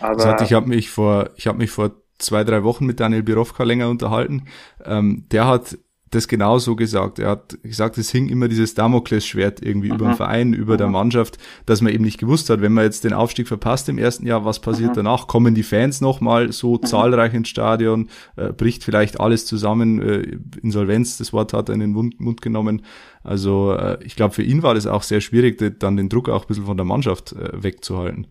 [0.00, 2.98] Aber das heißt, ich habe mich vor, ich habe mich vor zwei, drei Wochen mit
[2.98, 4.46] Daniel Birovka länger unterhalten.
[4.84, 5.78] Ähm, der hat
[6.10, 7.18] das genauso gesagt.
[7.18, 9.96] Er hat gesagt, es hing immer dieses Damoklesschwert irgendwie Aha.
[9.96, 10.78] über den Verein, über Aha.
[10.78, 13.98] der Mannschaft, dass man eben nicht gewusst hat, wenn man jetzt den Aufstieg verpasst im
[13.98, 14.96] ersten Jahr, was passiert Aha.
[14.96, 15.26] danach?
[15.26, 18.08] Kommen die Fans nochmal so zahlreich ins Stadion?
[18.36, 20.00] Äh, bricht vielleicht alles zusammen?
[20.00, 22.82] Äh, Insolvenz, das Wort hat er in den Mund, Mund genommen.
[23.24, 26.42] Also äh, ich glaube, für ihn war das auch sehr schwierig, dann den Druck auch
[26.42, 28.28] ein bisschen von der Mannschaft äh, wegzuhalten.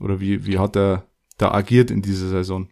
[0.00, 1.04] Oder wie, wie hat er
[1.38, 2.68] da agiert in dieser Saison?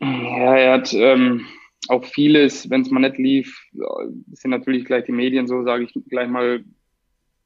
[0.00, 1.46] Ja, er hat ähm,
[1.88, 3.62] auch vieles, wenn es mal nicht lief,
[4.32, 6.64] sind natürlich gleich die Medien so, sage ich gleich mal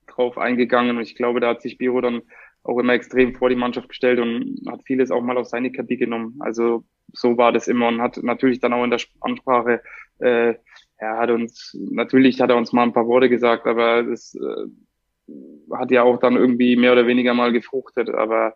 [0.06, 0.96] drauf eingegangen.
[0.96, 2.22] Und ich glaube, da hat sich Biro dann
[2.62, 5.96] auch immer extrem vor die Mannschaft gestellt und hat vieles auch mal auf seine Kappe
[5.96, 6.36] genommen.
[6.40, 9.80] Also so war das immer und hat natürlich dann auch in der Ansprache,
[10.18, 10.54] äh,
[10.98, 15.74] er hat uns, natürlich hat er uns mal ein paar Worte gesagt, aber das äh,
[15.76, 18.10] hat ja auch dann irgendwie mehr oder weniger mal gefruchtet.
[18.10, 18.54] Aber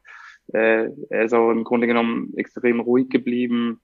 [0.52, 3.80] äh, er ist auch im Grunde genommen extrem ruhig geblieben,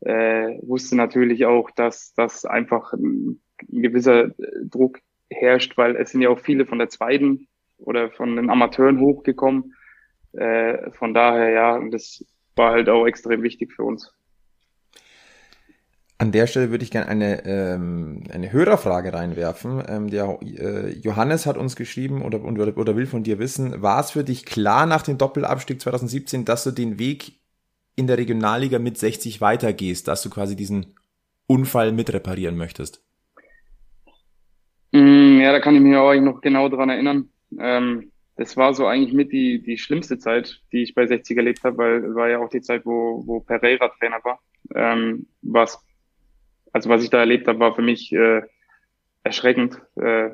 [0.00, 4.30] äh, wusste natürlich auch, dass, dass einfach ein, ein gewisser
[4.64, 9.00] Druck herrscht, weil es sind ja auch viele von der zweiten oder von den Amateuren
[9.00, 9.74] hochgekommen.
[10.32, 12.24] Äh, von daher, ja, das
[12.56, 14.12] war halt auch extrem wichtig für uns.
[16.18, 19.82] An der Stelle würde ich gerne eine, ähm, eine Hörerfrage reinwerfen.
[19.88, 24.00] Ähm, der äh, Johannes hat uns geschrieben oder, oder, oder will von dir wissen, war
[24.00, 27.39] es für dich klar nach dem Doppelabstieg 2017, dass du den Weg
[27.96, 30.94] in der Regionalliga mit 60 weitergehst, dass du quasi diesen
[31.46, 33.04] Unfall mitreparieren möchtest?
[34.92, 37.28] Mm, ja, da kann ich mich auch noch genau dran erinnern.
[37.58, 41.62] Ähm, das war so eigentlich mit die, die schlimmste Zeit, die ich bei 60 erlebt
[41.64, 44.40] habe, weil war ja auch die Zeit, wo, wo Pereira Trainer war.
[44.74, 45.84] Ähm, was
[46.72, 48.42] also was ich da erlebt habe, war für mich äh,
[49.22, 49.80] erschreckend.
[49.96, 50.30] Äh,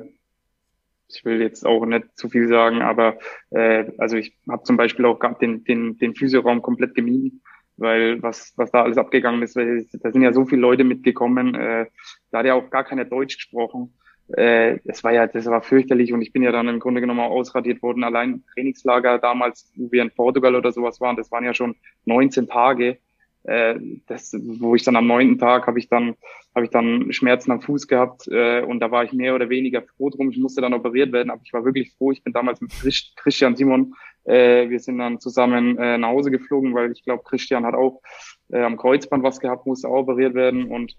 [1.09, 3.17] ich will jetzt auch nicht zu viel sagen, aber
[3.51, 7.41] äh, also ich habe zum Beispiel auch den, den, den Physioraum komplett gemieden,
[7.77, 11.55] weil was, was da alles abgegangen ist, weil da sind ja so viele Leute mitgekommen,
[11.55, 11.85] äh,
[12.31, 13.93] da hat ja auch gar keiner Deutsch gesprochen.
[14.35, 17.21] Äh, das war ja, das war fürchterlich und ich bin ja dann im Grunde genommen
[17.21, 18.03] ausradiert worden.
[18.03, 22.47] Allein Trainingslager damals, wo wir in Portugal oder sowas waren, das waren ja schon 19
[22.47, 22.97] Tage
[23.47, 23.75] äh,
[24.07, 26.15] das, wo ich dann am neunten Tag habe ich dann
[26.53, 29.83] habe ich dann Schmerzen am Fuß gehabt äh, und da war ich mehr oder weniger
[29.83, 30.31] froh drum.
[30.31, 32.11] Ich musste dann operiert werden, aber ich war wirklich froh.
[32.11, 32.71] Ich bin damals mit
[33.15, 33.93] Christian Simon
[34.25, 38.01] Äh, wir sind dann zusammen äh, nach Hause geflogen, weil ich glaube, Christian hat auch
[38.49, 40.65] äh, am Kreuzband was gehabt, musste auch operiert werden.
[40.65, 40.95] Und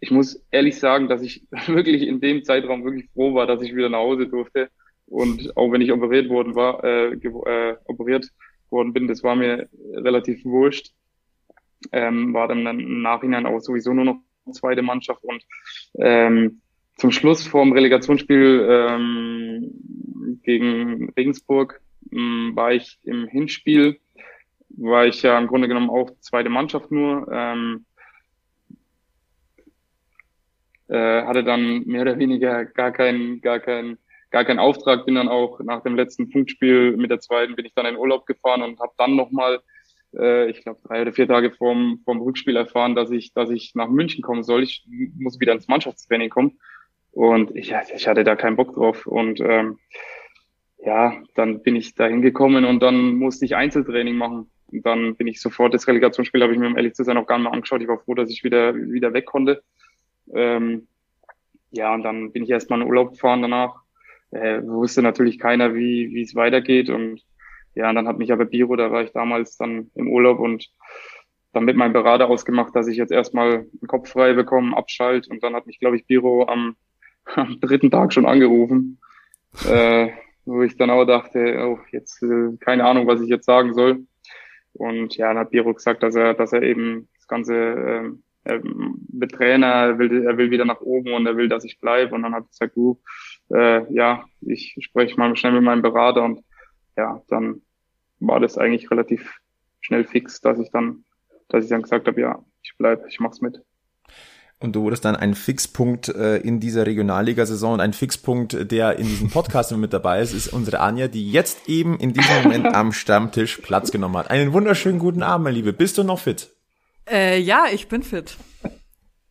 [0.00, 3.76] ich muss ehrlich sagen, dass ich wirklich in dem Zeitraum wirklich froh war, dass ich
[3.76, 4.70] wieder nach Hause durfte.
[5.06, 8.28] Und auch wenn ich operiert worden war, äh, äh, operiert
[8.70, 10.92] worden bin, das war mir relativ wurscht.
[11.90, 14.16] Ähm, war dann im Nachhinein auch sowieso nur noch
[14.52, 15.42] zweite Mannschaft und
[15.98, 16.60] ähm,
[16.96, 21.80] zum Schluss vorm Relegationsspiel ähm, gegen Regensburg
[22.12, 23.98] ähm, war ich im Hinspiel,
[24.68, 27.28] war ich ja im Grunde genommen auch zweite Mannschaft nur.
[27.32, 27.86] Ähm,
[30.88, 33.98] äh, hatte dann mehr oder weniger gar keinen, gar keinen,
[34.30, 35.06] gar keinen Auftrag.
[35.06, 38.26] Bin dann auch nach dem letzten Punktspiel mit der zweiten bin ich dann in Urlaub
[38.26, 39.60] gefahren und habe dann nochmal,
[40.18, 43.74] äh, ich glaube drei oder vier Tage vorm, vorm Rückspiel erfahren, dass ich, dass ich
[43.74, 44.62] nach München kommen soll.
[44.62, 44.86] Ich
[45.18, 46.58] muss wieder ins Mannschaftstraining kommen.
[47.12, 49.06] Und ich, ich hatte da keinen Bock drauf.
[49.06, 49.78] Und ähm,
[50.78, 54.50] ja, dann bin ich da hingekommen und dann musste ich Einzeltraining machen.
[54.72, 57.26] Und dann bin ich sofort das Relegationsspiel, habe ich mir um ehrlich zu sein auch
[57.26, 57.82] gar nicht mehr angeschaut.
[57.82, 59.62] Ich war froh, dass ich wieder, wieder weg konnte.
[60.34, 60.88] Ähm,
[61.70, 63.82] ja, und dann bin ich erstmal in Urlaub gefahren danach.
[64.30, 66.88] Äh, wusste natürlich keiner, wie wie es weitergeht.
[66.88, 67.22] Und
[67.74, 70.68] ja, und dann hat mich aber Biro, da war ich damals dann im Urlaub und
[71.52, 75.28] dann mit meinem Berater ausgemacht, dass ich jetzt erstmal den Kopf frei bekomme, abschalt.
[75.28, 76.76] Und dann hat mich, glaube ich, Biro am
[77.36, 78.98] am dritten Tag schon angerufen,
[79.68, 80.08] äh,
[80.44, 84.06] wo ich dann auch dachte, oh, jetzt äh, keine Ahnung, was ich jetzt sagen soll.
[84.72, 88.60] Und ja, dann hat Biro gesagt, dass er, dass er eben das ganze äh,
[89.12, 92.14] mit Trainer, er will, er will wieder nach oben und er will, dass ich bleibe.
[92.14, 93.00] Und dann hat er gesagt, du,
[93.54, 96.40] äh, ja, ich spreche mal schnell mit meinem Berater und
[96.96, 97.62] ja, dann
[98.20, 99.38] war das eigentlich relativ
[99.80, 101.04] schnell fix, dass ich dann,
[101.48, 103.62] dass ich dann gesagt habe, ja, ich bleib, ich mach's mit.
[104.62, 109.06] Und du wurdest dann ein Fixpunkt äh, in dieser Regionalliga-Saison und ein Fixpunkt, der in
[109.06, 112.92] diesem Podcast mit dabei ist, ist unsere Anja, die jetzt eben in diesem Moment am
[112.92, 114.30] Stammtisch Platz genommen hat.
[114.30, 115.72] Einen wunderschönen guten Abend, meine Liebe.
[115.72, 116.54] Bist du noch fit?
[117.10, 118.36] Äh, ja, ich bin fit.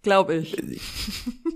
[0.03, 0.57] Glaube ich.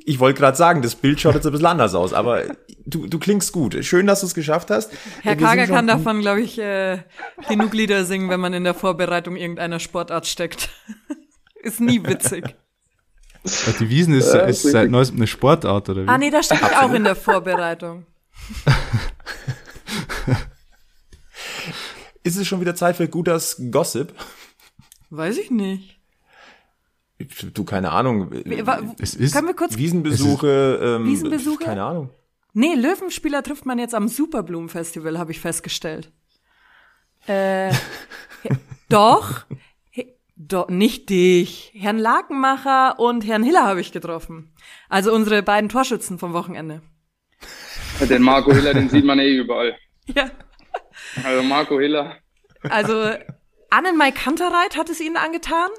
[0.07, 2.43] Ich wollte gerade sagen, das Bild schaut jetzt ein bisschen anders aus, aber
[2.85, 3.83] du, du klingst gut.
[3.83, 4.91] Schön, dass du es geschafft hast.
[5.23, 6.99] Herr Kager kann davon, glaube ich, äh,
[7.49, 10.69] genug Lieder singen, wenn man in der Vorbereitung irgendeiner Sportart steckt.
[11.55, 12.55] ist nie witzig.
[13.79, 16.07] Die Wiesen ist, ja, ist seit neuestem eine Sportart, oder wie?
[16.07, 18.05] Ah, nee, da ich auch in der Vorbereitung.
[22.23, 24.13] ist es schon wieder Zeit für Gutas Gossip?
[25.09, 25.94] Weiß ich nicht.
[27.53, 28.31] Du, keine Ahnung.
[28.99, 31.63] Es ist, Können wir kurz Wiesenbesuche, ähm, Wiesenbesuche?
[31.63, 32.09] Keine Ahnung.
[32.53, 36.11] Nee, Löwenspieler trifft man jetzt am Superblumenfestival, habe ich festgestellt.
[37.27, 37.71] Äh,
[38.89, 39.45] doch,
[40.37, 41.71] Do, nicht dich.
[41.75, 44.53] Herrn Lakenmacher und Herrn Hiller habe ich getroffen.
[44.89, 46.81] Also unsere beiden Torschützen vom Wochenende.
[48.01, 49.75] Den Marco Hiller, den sieht man eh überall.
[50.13, 50.29] Ja.
[51.23, 52.17] Also Marco Hiller.
[52.61, 53.09] Also
[53.71, 55.69] Annenmai Kantereit hat es ihnen angetan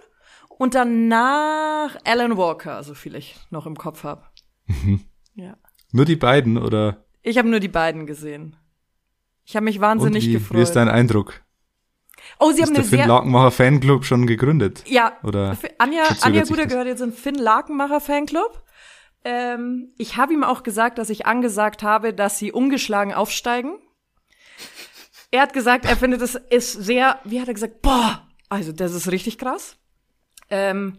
[0.59, 4.23] und danach Alan Walker, so viel ich noch im Kopf habe.
[4.67, 5.01] Mhm.
[5.35, 5.57] Ja.
[5.93, 7.05] Nur die beiden oder?
[7.23, 8.57] Ich habe nur die beiden gesehen.
[9.45, 10.59] Ich habe mich wahnsinnig und wie, gefreut.
[10.59, 11.43] Wie ist dein Eindruck?
[12.39, 14.83] Oh, sie ist haben der eine Finn sehr Lakenmacher Fanclub schon gegründet?
[14.87, 15.13] Ja.
[15.23, 18.63] Oder Anja, Anja Guder gehört jetzt in Finn Lakenmacher Fanclub.
[19.25, 23.79] Ähm, ich habe ihm auch gesagt, dass ich angesagt habe, dass sie ungeschlagen aufsteigen.
[25.31, 28.95] Er hat gesagt, er findet es ist sehr, wie hat er gesagt, boah, also das
[28.95, 29.77] ist richtig krass.
[30.51, 30.99] Ähm,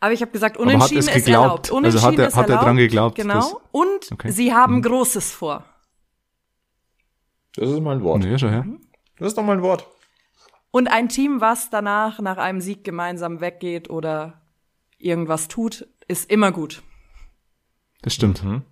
[0.00, 1.70] aber ich habe gesagt, Aber hat unentschieden ist erlaubt.
[1.70, 2.66] Unentschieden Also hat er- ist hat er erlaubt.
[2.66, 3.60] dran geglaubt, Genau.
[3.72, 4.30] Und Okay.
[4.30, 4.82] sie haben Mhm.
[4.82, 5.64] Großes vor.
[7.56, 8.24] Das ist mal ein Wort.
[8.24, 8.64] Ja, schon her.
[9.18, 9.86] Das ist doch mal ein Wort.
[10.70, 14.40] Und ein Team, was danach nach einem Sieg gemeinsam weggeht oder
[14.98, 16.82] irgendwas tut, ist immer gut.
[18.02, 18.44] Das stimmt.
[18.44, 18.62] Mhm.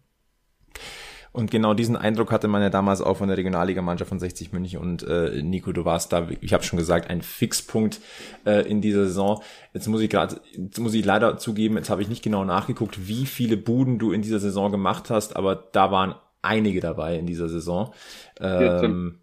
[1.38, 4.80] Und genau diesen Eindruck hatte man ja damals auch von der Regionalligamannschaft von 60 München
[4.80, 8.00] und äh, Nico, du warst da, ich habe schon gesagt, ein Fixpunkt
[8.44, 9.40] äh, in dieser Saison.
[9.72, 13.06] Jetzt muss ich gerade, jetzt muss ich leider zugeben, jetzt habe ich nicht genau nachgeguckt,
[13.06, 17.26] wie viele Buden du in dieser Saison gemacht hast, aber da waren einige dabei in
[17.26, 17.94] dieser Saison.
[18.40, 19.20] Ähm,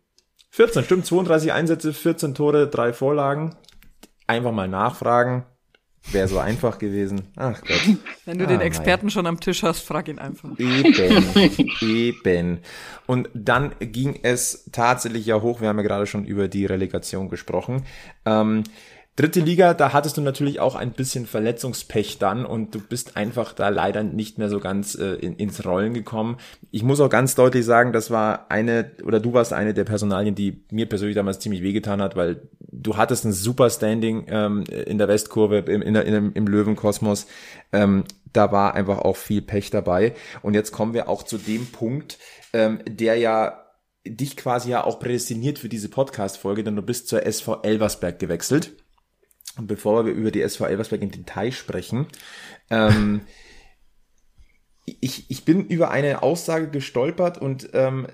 [0.52, 3.58] 14, stimmt, 32 Einsätze, 14 Tore, drei Vorlagen.
[4.26, 5.48] Einfach mal nachfragen.
[6.12, 7.24] Wäre so einfach gewesen.
[7.36, 7.82] Ach Gott.
[8.26, 8.62] Wenn du Ah, den.
[8.62, 10.50] Experten schon am Tisch hast, frag ihn einfach.
[10.58, 11.26] Eben,
[11.82, 12.60] eben.
[13.08, 15.62] Und dann ging es tatsächlich ja hoch.
[15.62, 17.84] Wir haben ja gerade schon über die Relegation gesprochen.
[18.26, 18.64] Ähm,
[19.16, 23.54] dritte Liga, da hattest du natürlich auch ein bisschen Verletzungspech dann und du bist einfach
[23.54, 26.38] da leider nicht mehr so ganz äh, in, ins Rollen gekommen.
[26.72, 30.36] Ich muss auch ganz deutlich sagen, das war eine, oder du warst eine der Personalien,
[30.36, 34.98] die mir persönlich damals ziemlich wehgetan hat, weil du hattest ein super Standing ähm, in
[34.98, 37.28] der Westkurve, im, in in, im Löwenkosmos.
[37.72, 40.14] Ähm, da war einfach auch viel Pech dabei.
[40.42, 42.18] Und jetzt kommen wir auch zu dem Punkt,
[42.52, 43.62] ähm, der ja
[44.06, 48.74] dich quasi ja auch prädestiniert für diese Podcast-Folge, denn du bist zur SV Elversberg gewechselt.
[49.58, 52.08] Und bevor wir über die SV Elversberg im Detail sprechen,
[52.70, 53.22] ähm,
[54.86, 58.08] ich, ich bin über eine Aussage gestolpert und ähm,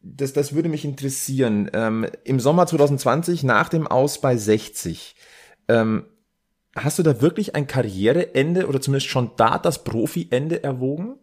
[0.00, 1.70] das, das würde mich interessieren.
[1.74, 5.16] Ähm, Im Sommer 2020, nach dem Aus bei 60,
[5.68, 6.06] ähm,
[6.74, 11.16] hast du da wirklich ein Karriereende oder zumindest schon da das Profiende erwogen?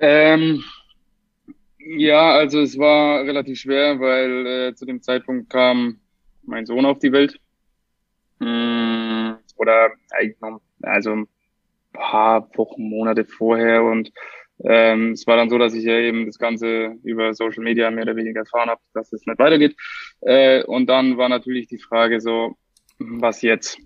[0.00, 0.62] Ähm,
[1.78, 6.00] ja, also es war relativ schwer, weil äh, zu dem Zeitpunkt kam
[6.46, 7.38] mein Sohn auf die Welt.
[8.38, 11.28] Mm, oder eigentlich noch, also ein
[11.92, 14.10] paar Wochen, Monate vorher und
[14.62, 18.04] ähm, es war dann so, dass ich ja eben das Ganze über Social Media mehr
[18.04, 19.76] oder weniger erfahren habe, dass es nicht weitergeht.
[20.20, 22.56] Äh, und dann war natürlich die Frage so,
[22.98, 23.78] was jetzt?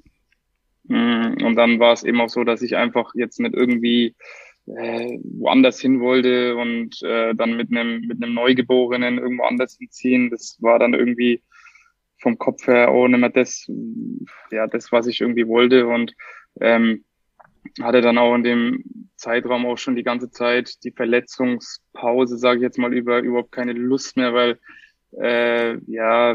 [0.85, 4.15] Mm, und dann war es eben auch so, dass ich einfach jetzt nicht irgendwie
[4.67, 10.31] äh, woanders hin wollte und äh, dann mit einem mit einem Neugeborenen irgendwo anders hinziehen.
[10.31, 11.43] Das war dann irgendwie
[12.21, 13.67] vom Kopf her auch nicht mehr das,
[14.51, 16.15] ja, das, was ich irgendwie wollte und
[16.61, 17.05] ähm,
[17.83, 18.85] hatte dann auch in dem
[19.17, 23.73] Zeitraum auch schon die ganze Zeit die Verletzungspause, sage ich jetzt mal, über überhaupt keine
[23.73, 24.59] Lust mehr, weil
[25.21, 26.33] äh, ja,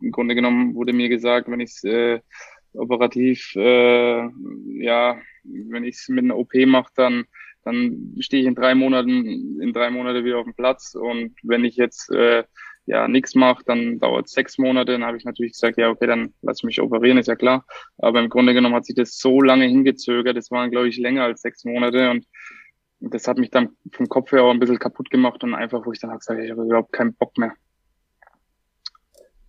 [0.00, 2.20] im Grunde genommen wurde mir gesagt, wenn ich äh,
[2.74, 4.28] operativ, äh,
[4.78, 7.24] ja, wenn ich es mit einer OP mache, dann
[7.64, 10.94] dann stehe ich in drei Monaten, in drei Monate wieder auf dem Platz.
[10.94, 12.44] Und wenn ich jetzt äh,
[12.86, 14.92] ja nichts mache, dann dauert sechs Monate.
[14.92, 17.64] Dann habe ich natürlich gesagt, ja, okay, dann lass mich operieren, ist ja klar.
[17.98, 20.36] Aber im Grunde genommen hat sich das so lange hingezögert.
[20.36, 22.10] Das waren, glaube ich, länger als sechs Monate.
[22.10, 22.26] Und
[23.00, 25.92] das hat mich dann vom Kopf her auch ein bisschen kaputt gemacht und einfach, wo
[25.92, 27.52] ich dann habe gesagt, ich habe überhaupt keinen Bock mehr.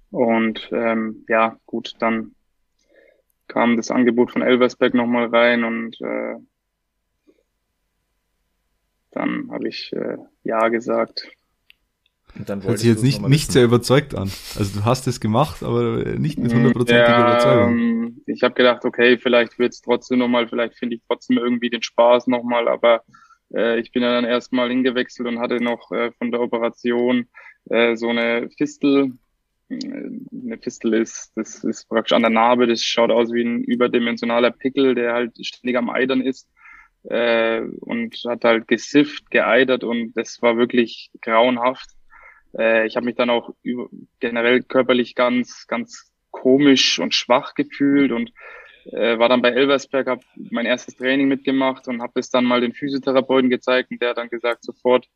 [0.10, 2.36] Und ähm, ja, gut, dann
[3.48, 6.36] kam das Angebot von Elversberg nochmal rein und äh,
[9.12, 11.30] dann habe ich äh, ja gesagt.
[12.38, 14.32] Und dann Hört sich jetzt nicht, nicht sehr überzeugt an.
[14.58, 17.78] Also du hast es gemacht, aber nicht mit hundertprozentiger ja, Überzeugung.
[17.78, 21.70] Ähm, ich habe gedacht, okay, vielleicht wird es trotzdem nochmal, vielleicht finde ich trotzdem irgendwie
[21.70, 23.04] den Spaß nochmal, aber
[23.54, 27.28] äh, ich bin ja dann erstmal hingewechselt und hatte noch äh, von der Operation
[27.70, 29.14] äh, so eine Fistel.
[29.70, 33.64] Äh, eine Fistel ist, das ist praktisch an der Narbe, das schaut aus wie ein
[33.64, 36.50] überdimensionaler Pickel, der halt ständig am Eidern ist
[37.04, 41.90] äh, und hat halt gesifft, geeidert und das war wirklich grauenhaft.
[42.58, 43.90] Äh, ich habe mich dann auch über,
[44.20, 48.32] generell körperlich ganz, ganz komisch und schwach gefühlt und
[48.86, 52.62] äh, war dann bei Elversberg, habe mein erstes Training mitgemacht und habe es dann mal
[52.62, 55.08] den Physiotherapeuten gezeigt und der hat dann gesagt, sofort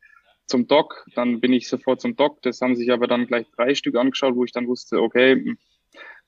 [0.46, 1.04] zum Doc.
[1.14, 2.40] Dann bin ich sofort zum Doc.
[2.42, 5.56] Das haben sich aber dann gleich drei Stück angeschaut, wo ich dann wusste, okay,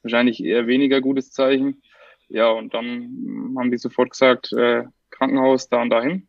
[0.02, 1.82] wahrscheinlich eher weniger gutes Zeichen.
[2.28, 6.28] Ja, und dann haben die sofort gesagt, äh, Krankenhaus da und dahin.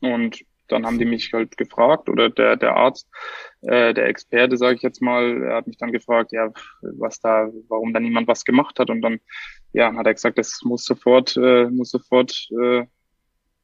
[0.00, 0.40] Und
[0.72, 3.08] dann haben die mich halt gefragt oder der, der Arzt,
[3.62, 6.50] äh, der Experte, sage ich jetzt mal, er hat mich dann gefragt, ja,
[6.82, 8.90] was da, warum da niemand was gemacht hat.
[8.90, 9.20] Und dann,
[9.72, 12.84] ja, hat er gesagt, das muss sofort, äh, muss sofort äh,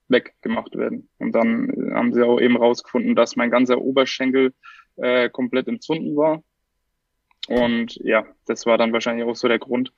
[0.08, 1.08] weggemacht werden.
[1.18, 4.52] Und dann haben sie auch eben rausgefunden, dass mein ganzer Oberschenkel
[4.96, 6.42] äh, komplett entzünden war.
[7.48, 9.92] Und ja, das war dann wahrscheinlich auch so der Grund,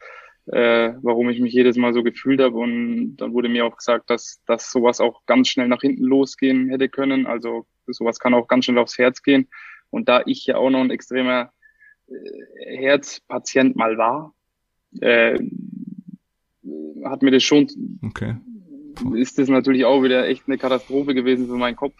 [0.52, 2.56] äh, warum ich mich jedes Mal so gefühlt habe.
[2.56, 6.68] Und dann wurde mir auch gesagt, dass, dass sowas auch ganz schnell nach hinten losgehen
[6.68, 7.26] hätte können.
[7.26, 9.48] Also sowas kann auch ganz schnell aufs Herz gehen.
[9.90, 11.50] Und da ich ja auch noch ein extremer
[12.08, 14.34] äh, Herzpatient mal war,
[15.00, 15.38] äh,
[17.04, 17.68] hat mir das schon,
[18.04, 18.36] okay.
[19.14, 21.96] ist das natürlich auch wieder echt eine Katastrophe gewesen für meinen Kopf.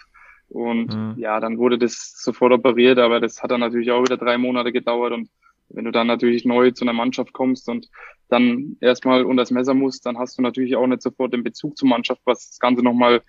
[0.49, 1.15] Und mhm.
[1.19, 4.73] ja, dann wurde das sofort operiert, aber das hat dann natürlich auch wieder drei Monate
[4.73, 5.29] gedauert und
[5.71, 7.89] wenn du dann natürlich neu zu einer Mannschaft kommst und
[8.29, 11.77] dann erstmal unter das Messer musst, dann hast du natürlich auch nicht sofort den Bezug
[11.77, 13.23] zur Mannschaft, was das Ganze nochmal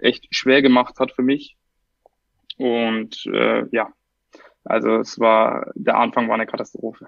[0.00, 1.56] echt schwer gemacht hat für mich.
[2.58, 3.92] Und äh, ja,
[4.64, 7.06] also es war, der Anfang war eine Katastrophe.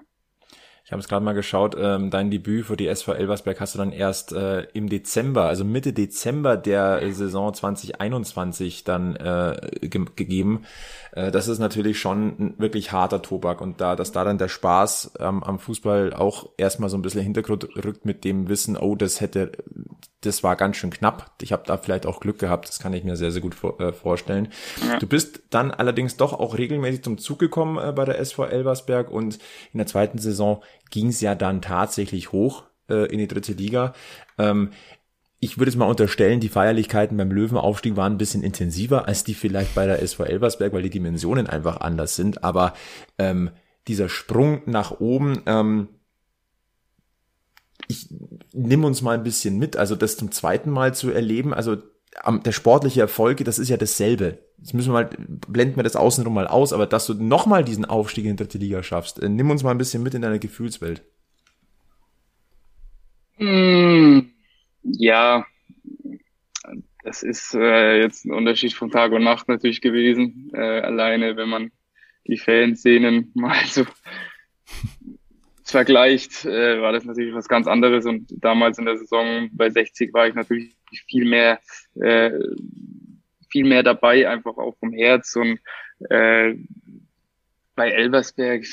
[0.89, 3.77] Ich habe es gerade mal geschaut, ähm, dein Debüt für die SV Elversberg hast du
[3.77, 10.63] dann erst äh, im Dezember, also Mitte Dezember der Saison 2021 dann äh, ge gegeben.
[11.11, 14.47] Äh, das ist natürlich schon ein wirklich harter Tobak und da, dass da dann der
[14.47, 18.95] Spaß ähm, am Fußball auch erstmal so ein bisschen Hintergrund rückt mit dem Wissen, oh,
[18.95, 19.51] das hätte,
[20.21, 21.31] das war ganz schön knapp.
[21.41, 23.79] Ich habe da vielleicht auch Glück gehabt, das kann ich mir sehr, sehr gut vor,
[23.79, 24.49] äh, vorstellen.
[24.87, 24.97] Ja.
[24.97, 29.11] Du bist dann allerdings doch auch regelmäßig zum Zug gekommen äh, bei der SV Elversberg
[29.11, 29.35] und
[29.71, 33.93] in der zweiten Saison ging es ja dann tatsächlich hoch äh, in die dritte Liga.
[34.37, 34.71] Ähm,
[35.39, 39.33] ich würde es mal unterstellen, die Feierlichkeiten beim Löwenaufstieg waren ein bisschen intensiver als die
[39.33, 42.43] vielleicht bei der SV Elversberg, weil die Dimensionen einfach anders sind.
[42.43, 42.73] Aber
[43.17, 43.51] ähm,
[43.87, 45.87] dieser Sprung nach oben, ähm,
[47.87, 48.09] ich
[48.53, 51.77] nimm uns mal ein bisschen mit, also das zum zweiten Mal zu erleben, also
[52.45, 55.09] der sportliche Erfolg, das ist ja dasselbe jetzt müssen wir mal,
[55.47, 58.57] blenden wir das außenrum mal aus, aber dass du nochmal diesen Aufstieg in die dritte
[58.57, 61.03] Liga schaffst, äh, nimm uns mal ein bisschen mit in deine Gefühlswelt.
[63.37, 64.31] Hm,
[64.83, 65.45] ja,
[67.03, 70.51] das ist äh, jetzt ein Unterschied von Tag und Nacht natürlich gewesen.
[70.53, 71.71] Äh, alleine, wenn man
[72.27, 73.85] die Fanszenen mal so
[75.63, 78.05] vergleicht, äh, war das natürlich was ganz anderes.
[78.05, 81.59] Und damals in der Saison bei 60 war ich natürlich viel mehr,
[81.95, 82.31] äh,
[83.49, 85.35] viel mehr dabei, einfach auch vom Herz.
[85.35, 85.59] Und
[86.09, 86.55] äh,
[87.75, 88.65] bei Elversberg,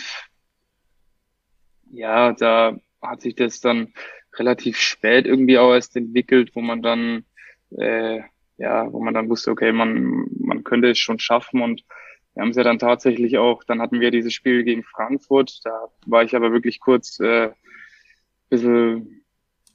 [1.91, 3.93] ja, da hat sich das dann
[4.35, 7.25] relativ spät irgendwie auch erst entwickelt, wo man dann
[7.77, 8.21] äh,
[8.59, 11.85] ja, wo man dann wusste, okay, man, man könnte es schon schaffen und
[12.35, 15.89] wir haben es ja dann tatsächlich auch, dann hatten wir dieses Spiel gegen Frankfurt, da
[16.07, 17.51] war ich aber wirklich kurz äh,
[18.49, 19.16] bisschen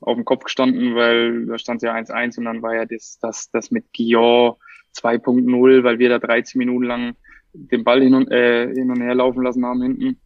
[0.01, 3.49] auf dem Kopf gestanden, weil da stand ja 1-1 und dann war ja das, das,
[3.51, 4.57] das mit Guillaume
[4.95, 7.15] 2.0, weil wir da 13 Minuten lang
[7.53, 10.19] den Ball hin und, äh, hin und her laufen lassen haben hinten.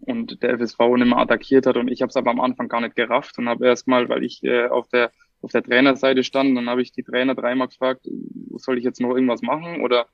[0.00, 2.80] Und der FSV nicht mehr attackiert hat und ich habe es aber am Anfang gar
[2.80, 5.10] nicht gerafft und habe erstmal, weil ich äh, auf der
[5.42, 8.08] auf der Trainerseite stand, dann habe ich die Trainer dreimal gefragt,
[8.56, 9.82] soll ich jetzt noch irgendwas machen?
[9.82, 10.06] Oder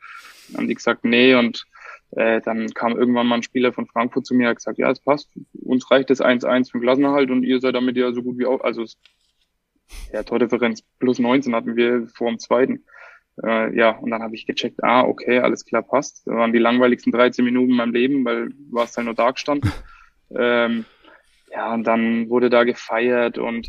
[0.56, 1.64] haben die gesagt, nee und
[2.12, 4.90] äh, dann kam irgendwann mal ein Spieler von Frankfurt zu mir und hat gesagt, ja,
[4.90, 8.22] es passt, uns reicht das 1-1 für den Klassenerhalt und ihr seid damit ja so
[8.22, 8.84] gut wie auch, also
[10.12, 12.84] ja, Tordifferenz plus 19 hatten wir vor dem zweiten.
[13.42, 16.26] Äh, ja, und dann habe ich gecheckt, ah, okay, alles klar, passt.
[16.26, 19.30] Das waren die langweiligsten 13 Minuten in meinem Leben, weil war es halt nur da
[19.30, 19.70] gestanden.
[20.36, 20.84] ähm,
[21.50, 23.68] ja, und dann wurde da gefeiert und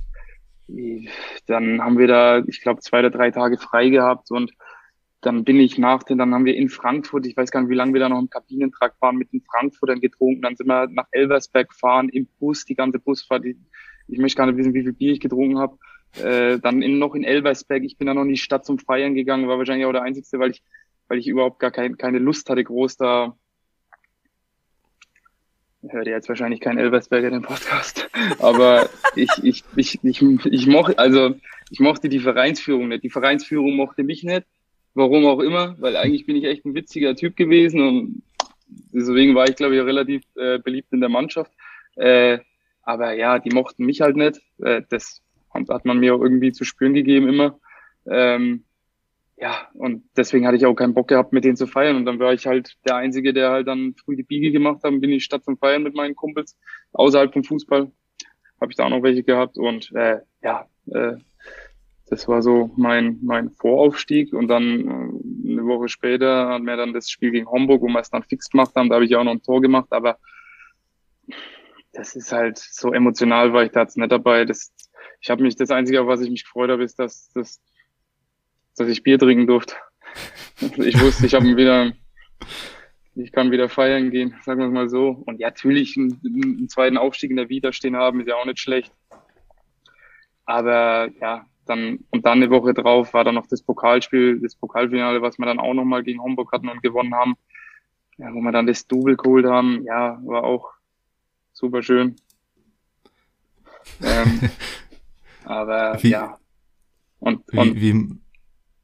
[1.48, 4.52] dann haben wir da, ich glaube, zwei oder drei Tage frei gehabt und
[5.26, 7.94] dann bin ich nach dann haben wir in Frankfurt, ich weiß gar nicht, wie lange
[7.94, 11.70] wir da noch im Kabinentrakt waren, mit den Frankfurtern getrunken, dann sind wir nach Elversberg
[11.70, 13.58] gefahren, im Bus, die ganze Busfahrt, ich,
[14.08, 15.78] ich möchte gar nicht wissen, wie viel Bier ich getrunken habe,
[16.22, 19.16] äh, dann in, noch in Elversberg, ich bin dann noch in die Stadt zum Feiern
[19.16, 20.64] gegangen, war wahrscheinlich auch der Einzige, weil ich,
[21.08, 23.36] weil ich überhaupt gar kein, keine Lust hatte, groß da
[25.90, 28.10] hört jetzt wahrscheinlich kein Elversberger den Podcast,
[28.40, 31.36] aber ich, ich, ich, ich, ich mochte, also
[31.70, 33.04] ich mochte die Vereinsführung nicht.
[33.04, 34.46] Die Vereinsführung mochte mich nicht,
[34.94, 38.24] warum auch immer, weil eigentlich bin ich echt ein witziger Typ gewesen und
[38.94, 41.52] deswegen war ich, glaube ich, relativ äh, beliebt in der Mannschaft.
[41.96, 42.40] Äh,
[42.84, 44.42] aber ja, die mochten mich halt nicht.
[44.62, 45.22] Äh, das
[45.54, 47.60] hat man mir auch irgendwie zu spüren gegeben immer.
[48.06, 48.64] Ähm,
[49.38, 51.96] ja, und deswegen hatte ich auch keinen Bock gehabt, mit denen zu feiern.
[51.96, 54.92] Und dann war ich halt der Einzige, der halt dann früh die Biege gemacht hat.
[54.92, 56.58] Und bin ich statt zum Feiern mit meinen Kumpels
[56.94, 57.92] außerhalb vom Fußball.
[58.62, 59.58] Habe ich da auch noch welche gehabt.
[59.58, 61.16] Und äh, ja, äh,
[62.08, 64.34] das war so mein, mein Voraufstieg.
[64.34, 68.00] Und dann äh, eine Woche später hat mir dann das Spiel gegen Homburg, wo wir
[68.00, 68.90] es dann fix gemacht haben.
[68.90, 69.88] Da habe ich auch noch ein Tor gemacht.
[69.92, 70.18] Aber
[71.94, 74.46] das ist halt so emotional, war ich da jetzt nicht dabei.
[74.46, 74.74] Das,
[75.22, 77.62] ich habe mich, das Einzige, auf was ich mich gefreut habe, ist, dass das
[78.78, 79.76] dass ich Bier trinken durfte.
[80.78, 81.94] Ich wusste, ich habe wieder,
[83.16, 85.10] ich kann wieder feiern gehen, sagen wir es mal so.
[85.26, 88.60] Und ja, natürlich einen, einen zweiten Aufstieg in der Vita haben, ist ja auch nicht
[88.60, 88.92] schlecht.
[90.46, 95.22] Aber ja, dann, und dann eine Woche drauf war dann noch das Pokalspiel, das Pokalfinale,
[95.22, 97.36] was wir dann auch nochmal gegen Homburg hatten und gewonnen haben.
[98.18, 100.72] Ja, wo wir dann das Double geholt haben, ja, war auch
[101.54, 102.16] super schön.
[104.02, 104.50] Ähm,
[105.44, 106.38] aber wie, ja.
[107.20, 108.20] Und, und wie, wie,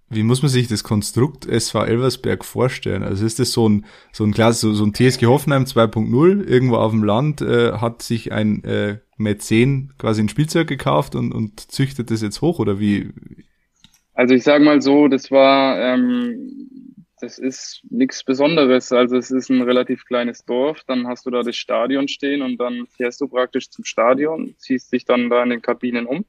[0.10, 3.03] wie muss man sich das Konstrukt SV Elversberg vorstellen?
[3.03, 6.91] Also ist das so ein, so ein Klasse, so, ein TSG Hoffenheim 2.0, irgendwo auf
[6.91, 12.10] dem Land, äh, hat sich ein äh, Mäzen quasi ein Spielzeug gekauft und, und züchtet
[12.10, 13.12] das jetzt hoch oder wie?
[14.14, 18.91] Also ich sage mal so, das war, ähm, das ist nichts Besonderes.
[18.91, 22.57] Also es ist ein relativ kleines Dorf, dann hast du da das Stadion stehen und
[22.57, 26.26] dann fährst du praktisch zum Stadion, ziehst dich dann da in den Kabinen um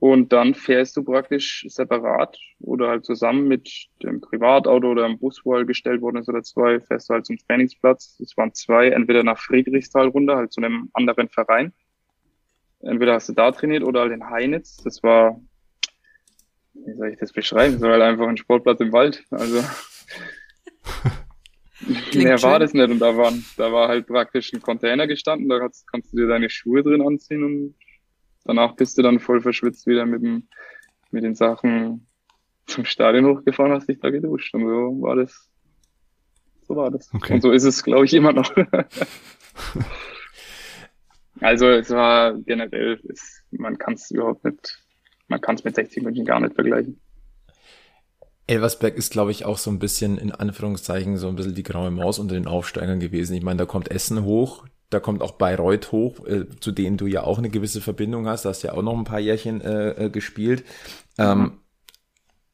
[0.00, 5.42] und dann fährst du praktisch separat oder halt zusammen mit dem Privatauto oder dem Bus,
[5.44, 8.18] wo halt gestellt worden ist oder zwei, fährst du halt zum Trainingsplatz.
[8.18, 11.74] Es waren zwei, entweder nach Friedrichsthal runter, halt zu einem anderen Verein.
[12.80, 14.78] Entweder hast du da trainiert oder halt in Heinitz.
[14.78, 15.38] Das war,
[16.72, 17.74] wie soll ich das beschreiben?
[17.74, 19.22] Das war halt einfach ein Sportplatz im Wald.
[19.30, 19.62] Also
[22.14, 22.90] mehr war das nicht.
[22.90, 26.26] Und da waren, da war halt praktisch ein Container gestanden, da kannst, kannst du dir
[26.26, 27.74] deine Schuhe drin anziehen und
[28.44, 30.48] danach bist du dann voll verschwitzt wieder mit, dem,
[31.10, 32.06] mit den Sachen
[32.66, 34.54] zum Stadion hochgefahren, hast dich da geduscht.
[34.54, 35.50] Und so war das.
[36.66, 37.12] So war das.
[37.12, 37.34] Okay.
[37.34, 38.54] Und so ist es, glaube ich, immer noch.
[41.40, 44.78] also es war generell, es, man kann es überhaupt nicht,
[45.28, 47.00] man kann es mit 60 München gar nicht vergleichen.
[48.46, 51.92] Elversberg ist, glaube ich, auch so ein bisschen in Anführungszeichen so ein bisschen die graue
[51.92, 53.34] Maus unter den Aufsteigern gewesen.
[53.34, 57.06] Ich meine, da kommt Essen hoch, da kommt auch Bayreuth hoch, äh, zu denen du
[57.06, 58.44] ja auch eine gewisse Verbindung hast.
[58.44, 60.64] Da hast ja auch noch ein paar Jährchen äh, äh, gespielt.
[61.16, 61.52] Ähm,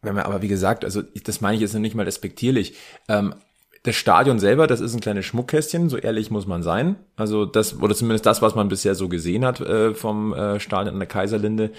[0.02, 2.74] wenn man, aber wie gesagt, also das meine ich jetzt nicht mal respektierlich.
[3.08, 3.34] Ähm,
[3.82, 6.96] das Stadion selber, das ist ein kleines Schmuckkästchen, so ehrlich muss man sein.
[7.14, 10.94] Also das, oder zumindest das, was man bisher so gesehen hat äh, vom äh, Stadion
[10.94, 11.70] an der Kaiserlinde.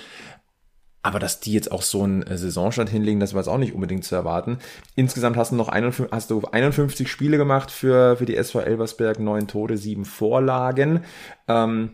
[1.08, 3.74] Aber dass die jetzt auch so einen äh, Saisonstand hinlegen, das war jetzt auch nicht
[3.74, 4.58] unbedingt zu erwarten.
[4.95, 9.18] Insgesamt hast du noch 51, hast du 51 Spiele gemacht für, für die SV Elversberg,
[9.18, 11.05] neun Tore, sieben Vorlagen.
[11.47, 11.91] Ähm,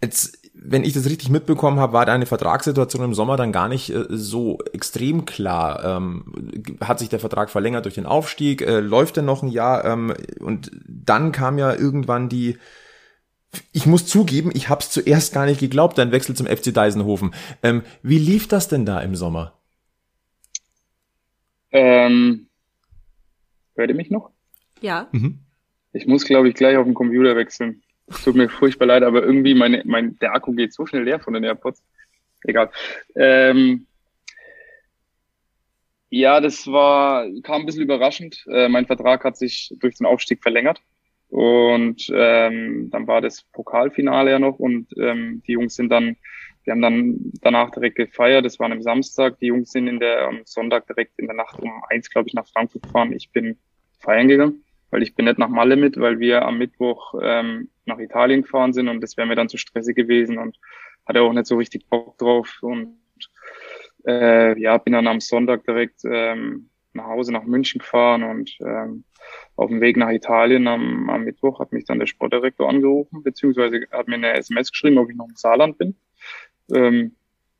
[0.00, 3.90] jetzt wenn ich das richtig mitbekommen habe, war deine Vertragssituation im Sommer dann gar nicht
[3.90, 5.84] äh, so extrem klar.
[5.84, 8.62] Ähm, hat sich der Vertrag verlängert durch den Aufstieg?
[8.62, 9.84] Äh, läuft er noch ein Jahr?
[9.84, 12.58] Ähm, und dann kam ja irgendwann die,
[13.72, 17.34] ich muss zugeben, ich habe es zuerst gar nicht geglaubt, dein Wechsel zum FC Deisenhofen.
[17.62, 19.58] Ähm, wie lief das denn da im Sommer?
[21.70, 22.48] Ähm,
[23.74, 24.30] hört ihr mich noch?
[24.80, 25.08] Ja.
[25.12, 25.40] Mhm.
[25.92, 27.82] Ich muss, glaube ich, gleich auf den Computer wechseln.
[28.06, 31.20] Es tut mir furchtbar leid, aber irgendwie meine, mein, der Akku geht so schnell leer
[31.20, 31.82] von den AirPods.
[32.44, 32.70] Egal.
[33.14, 33.86] Ähm,
[36.08, 38.44] ja, das war, kam ein bisschen überraschend.
[38.50, 40.80] Äh, mein Vertrag hat sich durch den Aufstieg verlängert.
[41.32, 46.16] Und ähm, dann war das Pokalfinale ja noch und ähm, die Jungs sind dann,
[46.64, 48.44] wir haben dann danach direkt gefeiert.
[48.44, 49.38] Das war am Samstag.
[49.38, 52.34] Die Jungs sind in der am Sonntag direkt in der Nacht um eins, glaube ich,
[52.34, 53.12] nach Frankfurt gefahren.
[53.12, 53.58] Ich bin
[53.98, 54.62] feiern gegangen
[54.92, 58.74] weil ich bin nicht nach Malle mit, weil wir am Mittwoch ähm, nach Italien gefahren
[58.74, 60.58] sind und das wäre mir dann zu stressig gewesen und
[61.06, 62.98] hatte auch nicht so richtig Bock drauf und
[64.06, 69.04] äh, ja, bin dann am Sonntag direkt ähm, nach Hause nach München gefahren und ähm,
[69.62, 73.80] auf dem Weg nach Italien am, am Mittwoch hat mich dann der Sportdirektor angerufen, beziehungsweise
[73.90, 75.96] hat mir eine SMS geschrieben, ob ich noch im Saarland bin.
[76.72, 77.14] Ähm,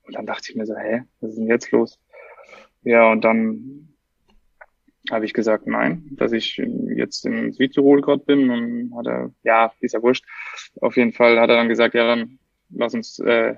[0.05, 2.01] und dann dachte ich mir so, hä, was ist denn jetzt los?
[2.83, 3.89] Ja, und dann
[5.11, 6.57] habe ich gesagt, nein, dass ich
[6.97, 10.25] jetzt in Südtirol gerade bin und hat er, ja, ist ja wurscht.
[10.81, 12.39] Auf jeden Fall hat er dann gesagt, ja, dann
[12.71, 13.55] lass uns äh,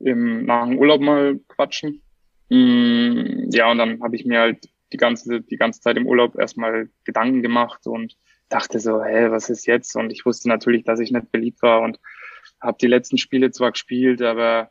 [0.00, 2.02] im, nach dem Urlaub mal quatschen.
[2.48, 6.38] Mm, ja, und dann habe ich mir halt die ganze, die ganze Zeit im Urlaub
[6.38, 8.16] erstmal Gedanken gemacht und
[8.48, 9.96] dachte so, hä, was ist jetzt?
[9.96, 11.98] Und ich wusste natürlich, dass ich nicht beliebt war und
[12.60, 14.70] habe die letzten Spiele zwar gespielt, aber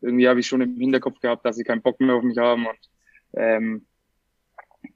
[0.00, 2.66] irgendwie habe ich schon im Hinterkopf gehabt, dass sie keinen Bock mehr auf mich haben
[2.66, 2.78] und
[3.34, 3.86] ähm,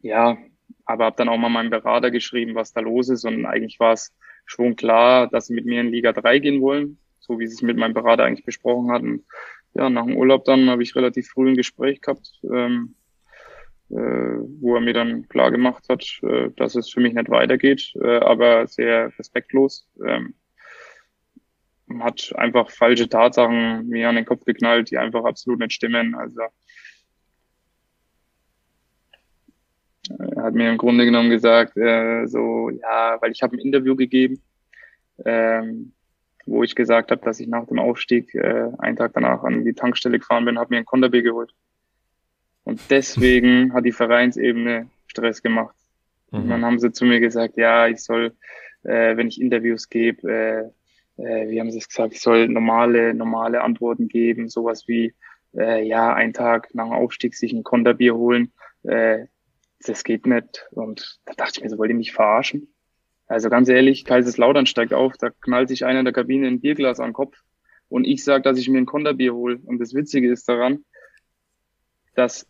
[0.01, 0.37] ja,
[0.85, 3.95] aber habe dann auch mal meinem Berater geschrieben, was da los ist und eigentlich war
[3.95, 4.14] es
[4.45, 7.62] schon klar, dass sie mit mir in Liga 3 gehen wollen, so wie sie es
[7.62, 9.27] mit meinem Berater eigentlich besprochen hatten.
[9.75, 13.08] Ja, nach dem Urlaub dann habe ich relativ früh ein Gespräch gehabt, ähm, äh,
[13.91, 18.18] wo er mir dann klar gemacht hat, äh, dass es für mich nicht weitergeht, äh,
[18.18, 19.89] aber sehr respektlos.
[20.07, 20.34] Ähm,
[22.01, 26.14] hat einfach falsche Tatsachen mir an den Kopf geknallt, die einfach absolut nicht stimmen.
[26.14, 26.43] Also
[30.18, 33.95] Er hat mir im Grunde genommen gesagt, äh, so, ja, weil ich habe ein Interview
[33.95, 34.43] gegeben,
[35.24, 35.93] ähm,
[36.47, 39.74] wo ich gesagt habe, dass ich nach dem Aufstieg äh, einen Tag danach an die
[39.74, 41.53] Tankstelle gefahren bin, habe mir ein Konterbier geholt.
[42.69, 45.75] Und deswegen hat die Vereinsebene Stress gemacht.
[46.31, 46.39] Mhm.
[46.39, 48.37] Und dann haben sie zu mir gesagt, ja, ich soll,
[48.83, 53.14] äh, wenn ich Interviews gebe, äh, äh, wie haben sie es gesagt, ich soll normale,
[53.14, 55.14] normale Antworten geben, sowas wie,
[55.57, 58.53] äh, ja, einen Tag nach dem Aufstieg sich ein Konterbier holen.
[58.83, 59.29] Äh,
[59.87, 60.69] das geht nicht.
[60.71, 62.69] Und da dachte ich mir so, wollt ihr mich verarschen?
[63.29, 67.01] Also ganz ehrlich, Kaiserslautern steigt auf, da knallt sich einer in der Kabine ein Bierglas
[67.01, 67.39] an den Kopf
[67.89, 69.59] und ich sage, dass ich mir ein Konterbier hole.
[69.64, 70.85] Und das Witzige ist daran,
[72.14, 72.47] dass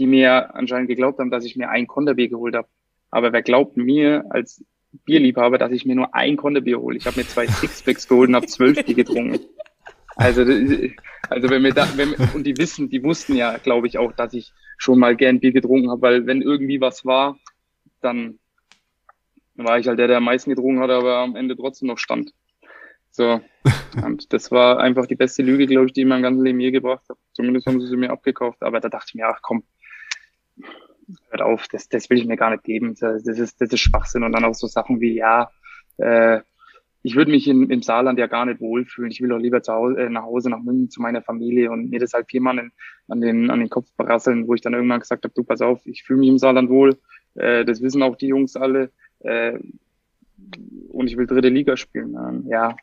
[0.00, 2.66] die mir anscheinend geglaubt haben, dass ich mir ein Konterbier geholt habe.
[3.10, 4.64] Aber wer glaubt mir als
[5.04, 6.96] Bierliebhaber, dass ich mir nur ein Konterbier hole?
[6.96, 9.40] Ich habe mir zwei Sixpacks geholt und habe zwölf Bier getrunken.
[10.16, 14.12] Also, also wenn wir da, wenn, und die wissen, die wussten ja, glaube ich, auch,
[14.12, 17.38] dass ich schon mal gern Bier getrunken habe, weil wenn irgendwie was war,
[18.00, 18.38] dann
[19.54, 22.32] war ich halt der, der am meisten getrunken hat, aber am Ende trotzdem noch stand.
[23.10, 23.40] So.
[24.02, 26.70] Und das war einfach die beste Lüge, glaube ich, die ich mein ganzes Leben je
[26.70, 27.18] gebracht habe.
[27.32, 28.62] Zumindest haben sie sie mir abgekauft.
[28.62, 29.64] Aber da dachte ich mir, ach komm,
[31.30, 32.94] hört auf, das, das will ich mir gar nicht geben.
[32.98, 34.22] Das ist, das ist Schwachsinn.
[34.22, 35.50] Und dann auch so Sachen wie, ja,
[35.98, 36.40] äh,
[37.02, 39.10] ich würde mich in, im Saarland ja gar nicht wohlfühlen.
[39.10, 41.90] Ich will doch lieber zu Hause, äh, nach Hause, nach München zu meiner Familie und
[41.90, 42.70] mir das halt viermal
[43.08, 45.80] an, den, an den Kopf berasseln, wo ich dann irgendwann gesagt habe, du pass auf,
[45.86, 46.98] ich fühle mich im Saarland wohl.
[47.34, 48.90] Äh, das wissen auch die Jungs alle.
[49.20, 49.58] Äh,
[50.88, 52.14] und ich will dritte Liga spielen.
[52.14, 52.76] Ähm, ja,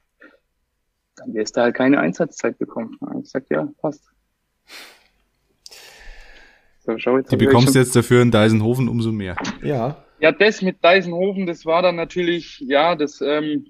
[1.18, 2.98] dann wirst du halt keine Einsatzzeit bekommen.
[3.18, 4.10] Ich gesagt, ja, passt.
[6.88, 7.32] So, schau jetzt.
[7.32, 9.36] Die bekommst du jetzt dafür in Deisenhofen umso mehr.
[9.62, 10.04] Ja.
[10.20, 13.68] Ja, das mit Deisenhofen, das war dann natürlich, ja, das, ähm,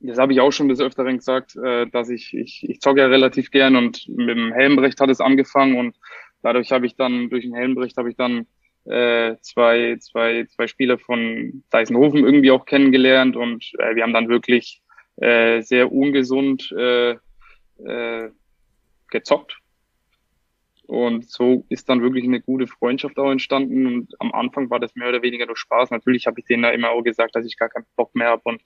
[0.00, 3.06] das habe ich auch schon des Öfteren gesagt, äh, dass ich, ich, ich zocke ja
[3.06, 5.96] relativ gern und mit dem Helmbrecht hat es angefangen und
[6.42, 8.46] dadurch habe ich dann, durch den Helmbrecht habe ich dann
[8.84, 14.28] äh, zwei, zwei, zwei Spieler von Deisenhofen irgendwie auch kennengelernt und äh, wir haben dann
[14.28, 14.82] wirklich
[15.16, 17.12] äh, sehr ungesund äh,
[17.82, 18.30] äh,
[19.10, 19.58] gezockt.
[20.86, 23.86] Und so ist dann wirklich eine gute Freundschaft auch entstanden.
[23.86, 25.90] Und am Anfang war das mehr oder weniger nur Spaß.
[25.90, 28.42] Natürlich habe ich denen da immer auch gesagt, dass ich gar keinen Bock mehr habe
[28.44, 28.62] und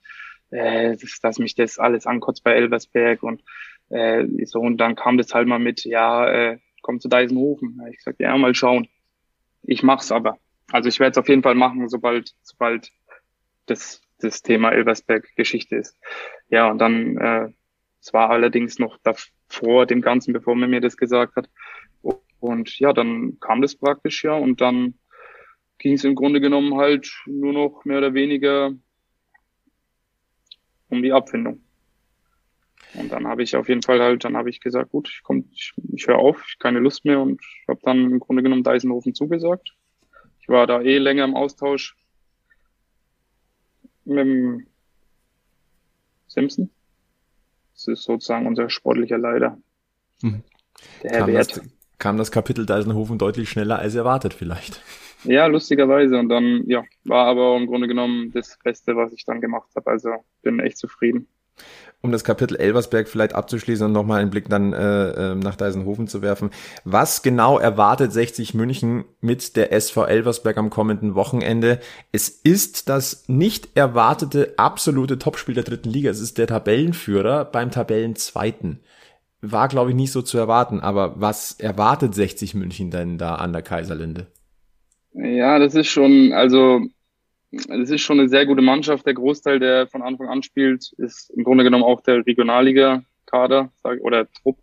[0.51, 3.23] äh, dass, dass mich das alles ankotzt bei Elversberg.
[3.23, 3.43] Und
[3.89, 7.77] äh, so und dann kam das halt mal mit, ja, äh, komm zu Deisenhofen.
[7.79, 8.87] Da ich gesagt, ja, mal schauen.
[9.63, 10.37] Ich mach's aber.
[10.71, 12.91] Also ich werde es auf jeden Fall machen, sobald, sobald
[13.65, 15.97] das, das Thema Elversberg Geschichte ist.
[16.49, 17.49] Ja, und dann, äh,
[17.99, 21.49] es war allerdings noch davor dem Ganzen, bevor man mir das gesagt hat.
[22.41, 24.95] Und ja, dann kam das praktisch ja und dann
[25.77, 28.71] ging es im Grunde genommen halt nur noch mehr oder weniger
[30.89, 31.63] um die Abfindung.
[32.95, 35.45] Und dann habe ich auf jeden Fall halt, dann habe ich gesagt, gut, ich komm,
[35.53, 39.13] ich, ich höre auf, ich keine Lust mehr und habe dann im Grunde genommen Deisenhofen
[39.13, 39.75] zugesagt.
[40.41, 41.95] Ich war da eh länger im Austausch
[44.03, 44.67] mit dem
[46.27, 46.71] Simpson.
[47.73, 49.57] Das ist sozusagen unser sportlicher Leiter.
[50.23, 50.43] Mhm.
[51.03, 51.61] Der Herr Wert.
[52.01, 54.81] Kam das Kapitel Deisenhofen deutlich schneller als erwartet vielleicht.
[55.23, 56.17] Ja, lustigerweise.
[56.17, 59.89] Und dann, ja, war aber im Grunde genommen das Beste, was ich dann gemacht habe.
[59.89, 60.09] Also
[60.41, 61.27] bin echt zufrieden
[62.01, 66.07] um das Kapitel Elversberg vielleicht abzuschließen und nochmal einen Blick dann äh, ähm, nach Deisenhofen
[66.07, 66.49] zu werfen.
[66.83, 71.79] Was genau erwartet 60 München mit der SV Elversberg am kommenden Wochenende?
[72.11, 76.09] Es ist das nicht erwartete absolute Topspiel der dritten Liga.
[76.09, 78.79] Es ist der Tabellenführer beim Tabellenzweiten.
[79.41, 80.79] War, glaube ich, nicht so zu erwarten.
[80.79, 84.27] Aber was erwartet 60 München denn da an der Kaiserlinde?
[85.13, 86.81] Ja, das ist schon, also
[87.51, 89.05] es ist schon eine sehr gute Mannschaft.
[89.05, 93.71] Der Großteil, der von Anfang an spielt, ist im Grunde genommen auch der Regionalliga-Kader
[94.01, 94.57] oder Trupp.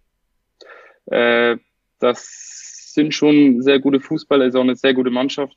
[1.07, 1.57] Äh,
[1.99, 5.57] das sind schon sehr gute Fußballer, ist auch eine sehr gute Mannschaft.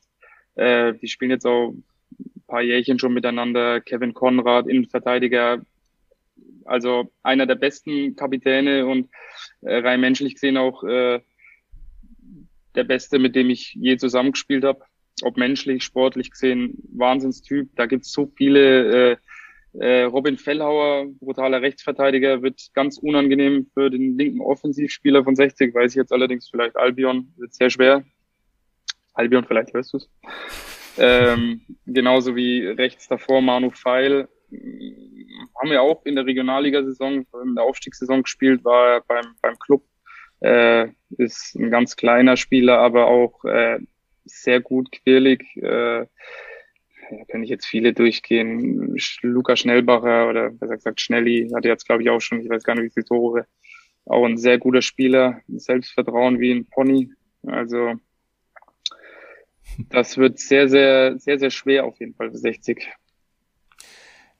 [0.54, 3.80] Äh, die spielen jetzt auch ein paar Jährchen schon miteinander.
[3.80, 5.62] Kevin Konrad, Innenverteidiger,
[6.66, 9.08] also einer der besten Kapitäne und
[9.62, 11.20] äh, rein menschlich gesehen auch äh,
[12.74, 14.84] der Beste, mit dem ich je zusammengespielt habe
[15.22, 17.68] ob menschlich, sportlich gesehen, Wahnsinnstyp.
[17.76, 19.12] Da gibt's so viele.
[19.12, 19.16] Äh,
[19.74, 25.74] äh, Robin Fellhauer, brutaler Rechtsverteidiger, wird ganz unangenehm für den linken Offensivspieler von 60.
[25.74, 28.04] Weiß ich jetzt allerdings vielleicht Albion, wird sehr schwer.
[29.14, 30.10] Albion, vielleicht hörst du's.
[30.98, 34.28] Ähm, genauso wie rechts davor Manu Feil.
[35.62, 39.84] Haben wir auch in der Regionalligasaison, in der Aufstiegssaison gespielt, war beim, beim Club.
[40.40, 43.78] Äh, ist ein ganz kleiner Spieler, aber auch äh,
[44.24, 45.44] sehr gut, quirlig.
[45.54, 48.96] Äh, ja, kann ich jetzt viele durchgehen.
[49.20, 52.74] Luca Schnellbacher oder besser gesagt Schnelli hatte jetzt, glaube ich, auch schon, ich weiß gar
[52.74, 53.46] nicht, wie viele Tore.
[54.04, 57.12] Auch ein sehr guter Spieler, Selbstvertrauen wie ein Pony.
[57.46, 57.92] Also
[59.90, 62.88] das wird sehr, sehr, sehr, sehr schwer auf jeden Fall für 60.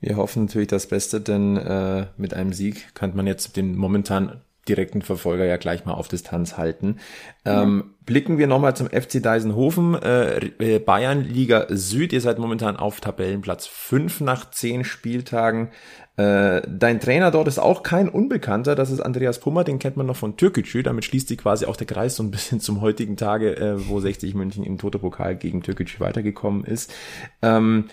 [0.02, 4.42] Wir hoffen natürlich das Beste, denn äh, mit einem Sieg könnte man jetzt den momentan
[4.68, 6.98] direkten Verfolger ja gleich mal auf Distanz halten.
[7.44, 12.12] Ähm, blicken wir nochmal zum FC Deisenhofen, äh, äh, Bayern Liga Süd.
[12.12, 15.70] Ihr seid momentan auf Tabellenplatz 5 nach 10 Spieltagen.
[16.16, 20.06] Äh, dein Trainer dort ist auch kein Unbekannter, das ist Andreas Pummer, den kennt man
[20.06, 20.82] noch von Türkgücü.
[20.82, 24.00] Damit schließt sich quasi auch der Kreis so ein bisschen zum heutigen Tage, äh, wo
[24.00, 26.92] 60 München im Toto-Pokal gegen Türkgücü weitergekommen ist.
[27.40, 27.86] Ähm,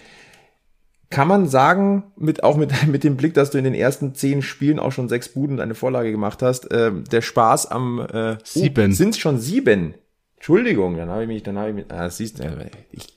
[1.10, 4.42] kann man sagen, mit, auch mit, mit dem Blick, dass du in den ersten zehn
[4.42, 8.92] Spielen auch schon sechs Buden eine Vorlage gemacht hast, äh, der Spaß am äh, sieben.
[8.92, 9.96] Oh, sind schon sieben.
[10.36, 13.08] Entschuldigung, dann habe ich mich, dann habe ich mich, ah, siehst du, äh, ich,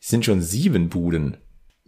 [0.00, 1.36] sind schon sieben Buden.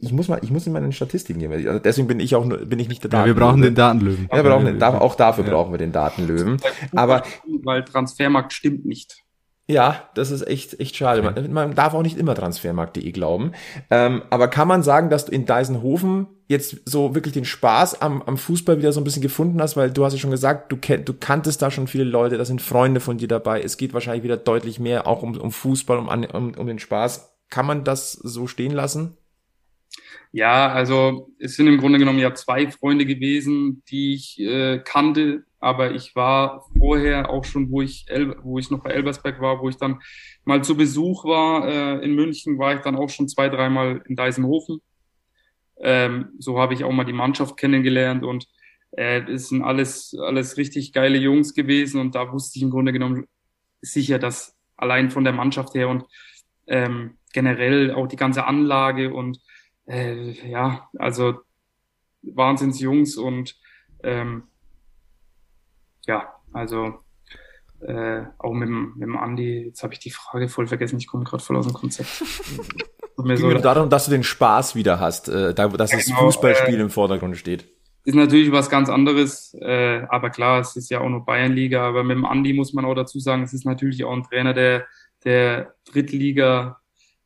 [0.02, 1.52] Ich muss mal, ich muss in meine Statistiken gehen.
[1.52, 3.34] Also deswegen bin ich auch, bin ich nicht der Datenlöwe.
[3.34, 4.28] Ja, wir brauchen den Datenlöwen.
[4.30, 5.50] Ja, wir brauchen den, auch dafür ja.
[5.50, 6.56] brauchen wir den Datenlöwen.
[6.94, 7.22] Aber
[7.64, 9.24] weil Transfermarkt stimmt nicht.
[9.70, 11.22] Ja, das ist echt, echt schade.
[11.22, 13.52] Man, man darf auch nicht immer transfermarkt.de glauben.
[13.88, 18.20] Ähm, aber kann man sagen, dass du in Deisenhofen jetzt so wirklich den Spaß am,
[18.22, 19.76] am Fußball wieder so ein bisschen gefunden hast?
[19.76, 22.44] Weil du hast ja schon gesagt, du, kenn, du kanntest da schon viele Leute, da
[22.44, 23.62] sind Freunde von dir dabei.
[23.62, 27.32] Es geht wahrscheinlich wieder deutlich mehr auch um, um Fußball, um, um, um den Spaß.
[27.48, 29.16] Kann man das so stehen lassen?
[30.32, 35.44] Ja, also es sind im Grunde genommen ja zwei Freunde gewesen, die ich äh, kannte,
[35.60, 39.60] aber ich war vorher auch schon, wo ich, El wo ich noch bei Elbersberg war,
[39.60, 40.00] wo ich dann
[40.44, 44.16] mal zu Besuch war äh, in München, war ich dann auch schon zwei, dreimal in
[44.16, 44.80] Deisenhofen.
[45.78, 48.46] Ähm, so habe ich auch mal die Mannschaft kennengelernt und
[48.92, 52.92] äh, es sind alles, alles richtig geile Jungs gewesen und da wusste ich im Grunde
[52.92, 53.26] genommen
[53.82, 56.04] sicher, dass allein von der Mannschaft her und
[56.66, 59.38] ähm, generell auch die ganze Anlage und
[59.86, 61.40] äh, ja, also
[62.22, 63.56] Wahnsinnsjungs und
[64.02, 64.44] ähm,
[66.06, 67.00] ja, also
[67.80, 71.06] äh, auch mit dem, mit dem Andi, jetzt habe ich die Frage voll vergessen, ich
[71.06, 72.22] komme gerade voll aus dem Konzept.
[73.24, 76.78] mir so darum, dass du den Spaß wieder hast, äh, da, dass genau, das Fußballspiel
[76.78, 77.66] äh, im Vordergrund steht.
[78.04, 79.54] ist natürlich was ganz anderes.
[79.60, 81.86] Äh, aber klar, es ist ja auch nur Bayernliga.
[81.86, 84.54] Aber mit dem Andi muss man auch dazu sagen, es ist natürlich auch ein Trainer,
[84.54, 84.86] der,
[85.24, 86.78] der Drittliga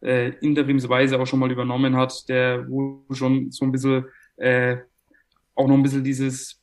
[0.02, 4.06] äh, interimsweise auch schon mal übernommen hat, der wo schon so ein bisschen
[4.36, 4.76] äh,
[5.54, 6.60] auch noch ein bisschen dieses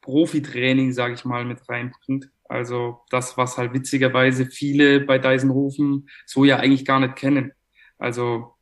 [0.00, 2.30] Profitraining, sage ich mal, mit reinbringt.
[2.48, 7.52] Also das, was halt witzigerweise viele bei Deisenhofen so ja eigentlich gar nicht kennen.
[7.98, 8.54] Also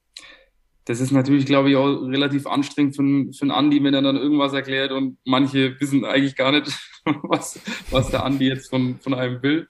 [0.84, 4.16] das ist natürlich, glaube ich, auch relativ anstrengend für, für einen Andi, wenn er dann
[4.16, 6.66] irgendwas erklärt und manche wissen eigentlich gar nicht,
[7.22, 7.61] was,
[7.91, 9.68] was der Andi jetzt von, von einem will.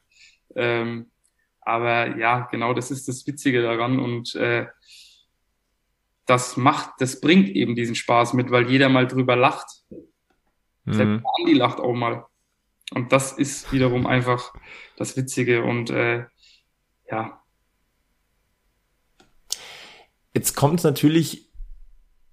[0.55, 1.11] Ähm,
[1.61, 4.67] aber ja, genau, das ist das Witzige daran und äh,
[6.25, 9.67] das macht, das bringt eben diesen Spaß mit, weil jeder mal drüber lacht.
[10.89, 10.95] Mhm.
[10.95, 12.27] Selbst Andi lacht auch mal.
[12.95, 14.55] Und das ist wiederum einfach
[14.97, 16.25] das Witzige und äh,
[17.11, 17.39] ja,
[20.39, 21.51] Jetzt kommt es natürlich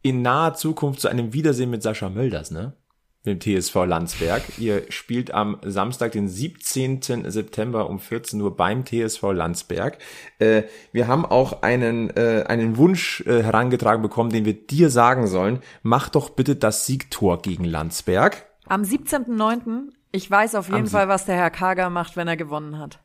[0.03, 2.78] in naher Zukunft zu einem Wiedersehen mit Sascha Mölders, ne?
[3.26, 4.43] Dem TSV Landsberg.
[4.57, 7.30] Ihr spielt am Samstag, den 17.
[7.30, 9.97] September um 14 Uhr beim TSV Landsberg.
[10.39, 15.28] Äh, wir haben auch einen, äh, einen Wunsch äh, herangetragen bekommen, den wir dir sagen
[15.28, 15.59] sollen.
[15.84, 18.45] Mach doch bitte das Siegtor gegen Landsberg.
[18.67, 19.89] Am 17.09.
[20.11, 22.99] Ich weiß auf jeden Fall, was der Herr Kager macht, wenn er gewonnen hat.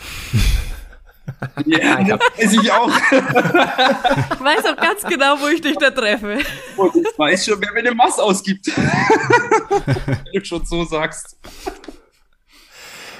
[1.66, 2.88] Ja, das weiß ich auch.
[2.88, 6.38] Ich weiß auch ganz genau, wo ich dich da treffe.
[6.76, 8.66] Und ich weiß schon, wer mir eine Mass ausgibt.
[10.06, 11.38] Wenn du schon so sagst.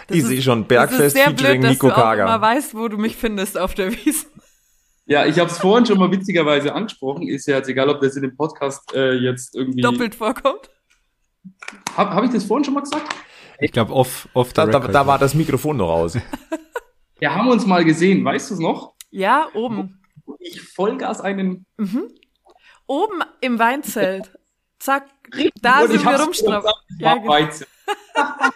[0.06, 2.24] Das ich sehe schon Bergfest sehr featuring blöd, Nico dass du auch Kager.
[2.24, 4.26] immer weißt, wo du mich findest auf der Wiese.
[5.06, 7.28] Ja, ich habe es vorhin schon mal witzigerweise angesprochen.
[7.28, 9.80] Ist ja jetzt egal, ob das in dem Podcast äh, jetzt irgendwie.
[9.80, 10.70] Doppelt vorkommt.
[11.96, 13.14] Habe hab ich das vorhin schon mal gesagt?
[13.60, 16.16] Ich glaube, off, off Da, da, da war das Mikrofon noch aus.
[17.20, 18.94] Ja, haben wir uns mal gesehen, weißt du es noch?
[19.10, 20.02] Ja, oben.
[20.24, 21.66] Wo Ich Vollgas einen.
[22.86, 24.30] Oben im Weinzelt.
[24.78, 25.04] Zack,
[25.60, 26.70] da Und sind wir rumstrafen.
[26.98, 27.32] Ja, genau.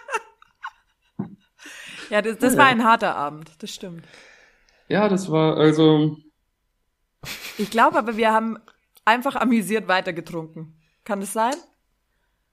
[2.10, 4.04] Ja, das, das war ein harter Abend, das stimmt.
[4.88, 6.18] Ja, das war also.
[7.56, 8.58] Ich glaube aber, wir haben
[9.04, 10.76] einfach amüsiert weitergetrunken.
[11.04, 11.54] Kann das sein?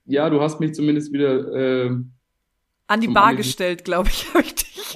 [0.06, 1.54] Ja, du hast mich zumindest wieder.
[1.54, 1.90] Äh,
[2.88, 3.38] An die Bar Amüsieren.
[3.38, 4.96] gestellt, glaube ich, habe ich dich.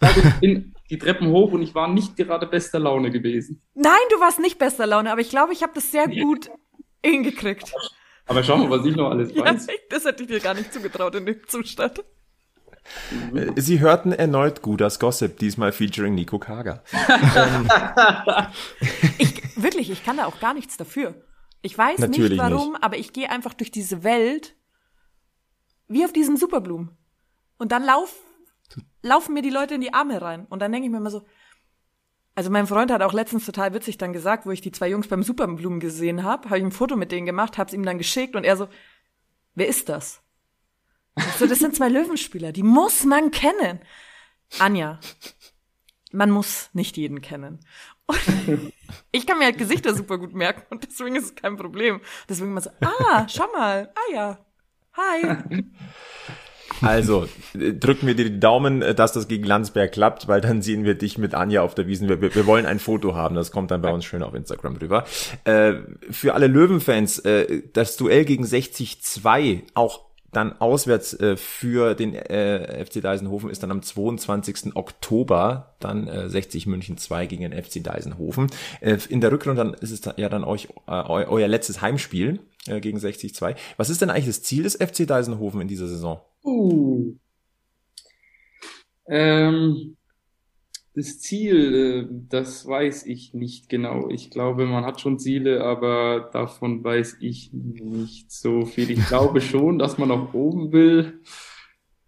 [0.00, 3.62] Also ich bin die Treppen hoch und ich war nicht gerade bester Laune gewesen.
[3.74, 6.50] Nein, du warst nicht bester Laune, aber ich glaube, ich habe das sehr gut
[7.04, 7.72] hingekriegt.
[8.26, 9.66] Aber schau mal, was ich noch alles Ja, weiß.
[9.90, 12.04] das hätte ich dir gar nicht zugetraut in dem Zustand.
[13.34, 16.82] Äh, Sie hörten erneut Gudas Gossip, diesmal featuring Nico Kager.
[19.18, 21.14] Ich, wirklich, ich kann da auch gar nichts dafür.
[21.62, 24.54] Ich weiß Natürlich nicht warum, aber ich gehe einfach durch diese Welt
[25.88, 26.96] wie auf diesen Superblumen.
[27.58, 28.14] Und dann lauf,
[29.06, 30.46] laufen mir die Leute in die Arme rein.
[30.48, 31.24] Und dann denke ich mir immer so,
[32.34, 35.08] also mein Freund hat auch letztens total witzig dann gesagt, wo ich die zwei Jungs
[35.08, 37.98] beim Superblumen gesehen habe, habe ich ein Foto mit denen gemacht, habe es ihm dann
[37.98, 38.68] geschickt und er so,
[39.54, 40.22] wer ist das?
[41.38, 43.80] So, das sind zwei Löwenspieler, die muss man kennen.
[44.58, 45.00] Anja,
[46.12, 47.60] man muss nicht jeden kennen.
[48.04, 48.72] Und
[49.12, 52.02] ich kann mir halt Gesichter super gut merken und deswegen ist es kein Problem.
[52.28, 54.38] Deswegen immer so, ah, schau mal, ah ja,
[54.92, 55.64] hi.
[56.82, 60.62] Also, äh, drücken wir dir die Daumen, äh, dass das gegen Landsberg klappt, weil dann
[60.62, 62.08] sehen wir dich mit Anja auf der Wiesen.
[62.08, 65.04] Wir, wir, wollen ein Foto haben, das kommt dann bei uns schön auf Instagram rüber.
[65.44, 65.74] Äh,
[66.10, 70.06] für alle Löwenfans, äh, das Duell gegen 60-2, auch
[70.36, 74.76] dann auswärts äh, für den äh, FC Deisenhofen ist dann am 22.
[74.76, 78.48] Oktober, dann äh, 60 München 2 gegen den FC Deisenhofen.
[78.80, 81.80] Äh, in der Rückrunde dann ist es da, ja dann euch äh, eu, euer letztes
[81.80, 83.56] Heimspiel äh, gegen 60-2.
[83.78, 86.20] Was ist denn eigentlich das Ziel des FC Deisenhofen in dieser Saison?
[86.46, 87.16] Uh.
[89.08, 89.96] Ähm,
[90.94, 94.08] das Ziel, äh, das weiß ich nicht genau.
[94.10, 98.90] Ich glaube, man hat schon Ziele, aber davon weiß ich nicht so viel.
[98.90, 101.20] Ich glaube schon, dass man nach oben will,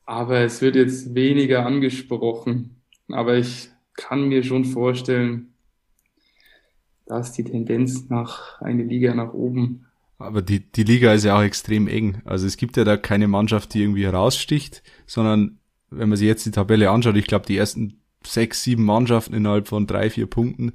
[0.07, 2.81] aber es wird jetzt weniger angesprochen.
[3.09, 5.53] Aber ich kann mir schon vorstellen,
[7.07, 9.88] dass die Tendenz nach eine Liga nach oben.
[10.19, 12.23] Aber die, die Liga ist ja auch extrem eng.
[12.25, 15.61] Also es gibt ja da keine Mannschaft, die irgendwie heraussticht, sondern
[15.91, 19.69] wenn man sich jetzt die Tabelle anschaut, ich glaube, die ersten sechs, sieben Mannschaften innerhalb
[19.69, 20.73] von drei, vier Punkten.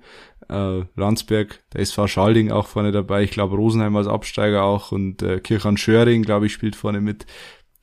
[0.49, 3.23] Äh, Landsberg, der SV Schalding auch vorne dabei.
[3.23, 7.25] Ich glaube, Rosenheim als Absteiger auch und äh, Kirchan Schöring, glaube ich, spielt vorne mit.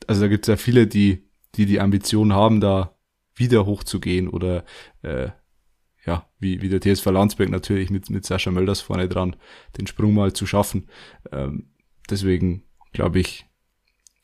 [0.06, 2.96] Also da gibt es ja viele, die, die die Ambition haben, da
[3.34, 4.64] wieder hochzugehen oder
[5.02, 5.28] äh,
[6.06, 9.36] ja, wie, wie der TSV Landsberg natürlich mit, mit Sascha Mölders vorne dran,
[9.78, 10.88] den Sprung mal zu schaffen.
[11.30, 11.70] Ähm,
[12.08, 13.46] deswegen glaube ich,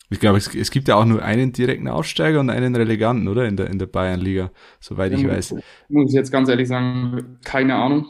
[0.08, 3.46] ich glaube, es, es gibt ja auch nur einen direkten Aufsteiger und einen Releganten, oder?
[3.46, 5.54] In der, in der Bayernliga, soweit ich Ähm, weiß.
[5.88, 8.06] Muss ich jetzt ganz ehrlich sagen, keine Ahnung.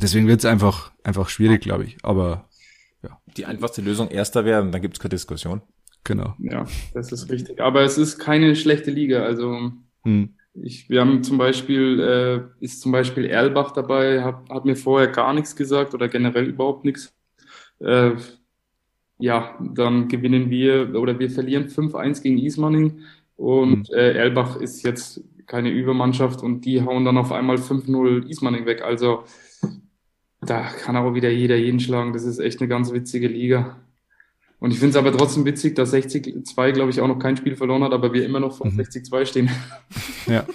[0.00, 1.96] Deswegen wird es einfach, einfach schwierig, glaube ich.
[2.02, 2.48] Aber
[3.02, 3.18] ja.
[3.36, 5.62] Die einfachste Lösung erster wäre, dann gibt's keine Diskussion.
[6.04, 6.34] Genau.
[6.38, 6.64] Ja,
[6.94, 7.60] das ist richtig.
[7.60, 9.24] Aber es ist keine schlechte Liga.
[9.24, 9.72] Also
[10.04, 10.34] hm.
[10.54, 15.08] Ich, wir haben zum Beispiel, äh, ist zum Beispiel Erlbach dabei, hab, hat mir vorher
[15.08, 17.14] gar nichts gesagt oder generell überhaupt nichts.
[17.78, 18.12] Äh,
[19.18, 23.00] ja, dann gewinnen wir oder wir verlieren 5-1 gegen Ismaning
[23.36, 23.94] und hm.
[23.94, 28.82] äh, Erlbach ist jetzt keine Übermannschaft und die hauen dann auf einmal 5-0 Ismaning weg.
[28.82, 29.24] Also
[30.40, 32.12] da kann auch wieder jeder jeden schlagen.
[32.12, 33.76] Das ist echt eine ganz witzige Liga.
[34.60, 37.56] Und ich finde es aber trotzdem witzig, dass 60-2, glaube ich, auch noch kein Spiel
[37.56, 38.78] verloren hat, aber wir immer noch vor mhm.
[38.78, 39.50] 60-2 stehen.
[40.26, 40.44] Ja.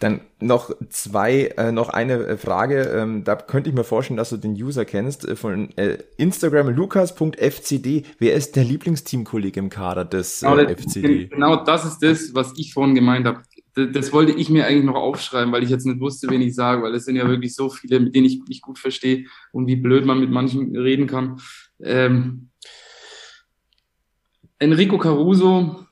[0.00, 2.82] Dann noch zwei, äh, noch eine äh, Frage.
[2.82, 6.68] Ähm, da könnte ich mir vorstellen, dass du den User kennst äh, von äh, Instagram
[6.68, 8.02] lukas.fcd.
[8.18, 11.26] Wer ist der Lieblingsteamkollege im Kader des äh, genau, FCD?
[11.28, 13.40] Genau, das ist das, was ich vorhin gemeint habe.
[13.74, 16.54] Das, das wollte ich mir eigentlich noch aufschreiben, weil ich jetzt nicht wusste, wen ich
[16.54, 19.66] sage, weil es sind ja wirklich so viele, mit denen ich mich gut verstehe und
[19.68, 21.40] wie blöd man mit manchen reden kann.
[21.84, 22.48] Ähm,
[24.58, 25.86] Enrico Caruso,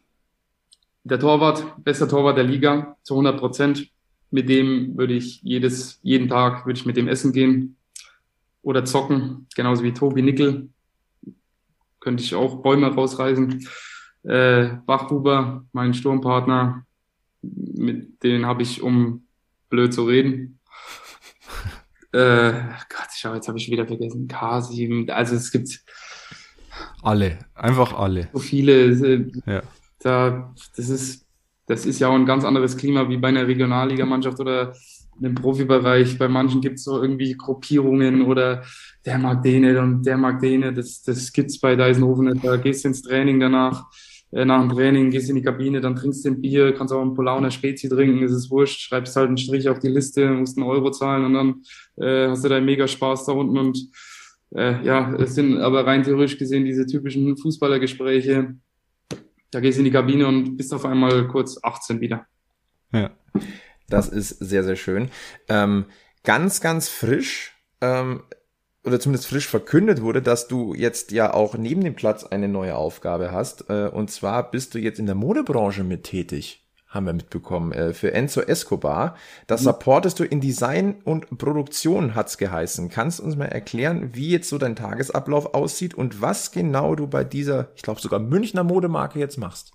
[1.04, 3.88] der Torwart, bester Torwart der Liga, zu 100 Prozent.
[4.30, 7.76] Mit dem würde ich jedes, jeden Tag würde ich mit dem essen gehen
[8.62, 10.70] oder zocken, genauso wie Tobi Nickel.
[12.00, 13.68] Könnte ich auch Bäume rausreißen.
[14.22, 16.86] Äh, Bachhuber, mein Sturmpartner,
[17.42, 19.26] mit denen habe ich, um
[19.68, 20.58] blöd zu reden,
[22.12, 22.52] äh,
[22.88, 24.28] Gott, schau, jetzt habe ich wieder vergessen.
[24.28, 25.10] K7.
[25.10, 25.80] Also es gibt
[27.02, 28.28] alle, einfach alle.
[28.32, 28.84] So viele.
[28.90, 29.62] Äh, ja.
[30.00, 31.26] Da, das ist,
[31.66, 34.74] das ist ja auch ein ganz anderes Klima wie bei einer Regionalligamannschaft oder
[35.20, 36.18] im Profibereich.
[36.18, 38.62] Bei manchen gibt es so irgendwie Gruppierungen oder
[39.04, 40.74] der mag den und der mag den.
[40.74, 42.44] Das, das gibt's bei Deisenhofen nicht.
[42.44, 43.86] Da gehst du ins Training danach
[44.32, 47.14] nach dem Training gehst in die Kabine, dann trinkst du ein Bier, kannst auch ein
[47.14, 50.66] Polauner Spezi trinken, ist es wurscht, schreibst halt einen Strich auf die Liste, musst einen
[50.66, 51.62] Euro zahlen und dann
[51.96, 53.78] äh, hast du da mega Spaß da unten und
[54.54, 58.54] äh, ja, es sind aber rein theoretisch gesehen diese typischen Fußballergespräche.
[59.50, 62.26] Da gehst du in die Kabine und bist auf einmal kurz 18 wieder.
[62.92, 63.10] Ja.
[63.88, 65.10] Das ist sehr, sehr schön.
[65.48, 65.84] Ähm,
[66.24, 67.52] ganz, ganz frisch
[67.82, 68.22] ähm,
[68.84, 72.76] oder zumindest frisch verkündet wurde, dass du jetzt ja auch neben dem Platz eine neue
[72.76, 73.70] Aufgabe hast.
[73.70, 77.94] Äh, und zwar bist du jetzt in der Modebranche mit tätig, haben wir mitbekommen, äh,
[77.94, 79.16] für Enzo Escobar.
[79.46, 79.66] Das mhm.
[79.66, 82.88] supportest du in Design und Produktion, hat's geheißen.
[82.88, 87.06] Kannst du uns mal erklären, wie jetzt so dein Tagesablauf aussieht und was genau du
[87.06, 89.72] bei dieser, ich glaube sogar Münchner Modemarke jetzt machst?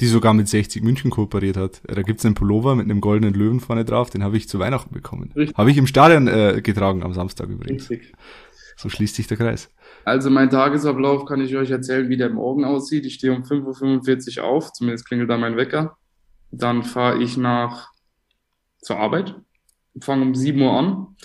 [0.00, 1.80] Die sogar mit 60 München kooperiert hat.
[1.86, 4.92] Da gibt's einen Pullover mit einem goldenen Löwen vorne drauf, den habe ich zu Weihnachten
[4.92, 5.32] bekommen.
[5.54, 7.88] Habe ich im Stadion äh, getragen am Samstag übrigens.
[7.90, 8.12] Richtig.
[8.76, 9.70] So schließt sich der Kreis.
[10.04, 13.06] Also mein Tagesablauf kann ich euch erzählen, wie der morgen aussieht.
[13.06, 15.96] Ich stehe um 5.45 Uhr auf, zumindest klingelt da mein Wecker.
[16.50, 17.90] Dann fahre ich nach
[18.82, 19.34] zur Arbeit,
[20.00, 21.16] fange um 7 Uhr an.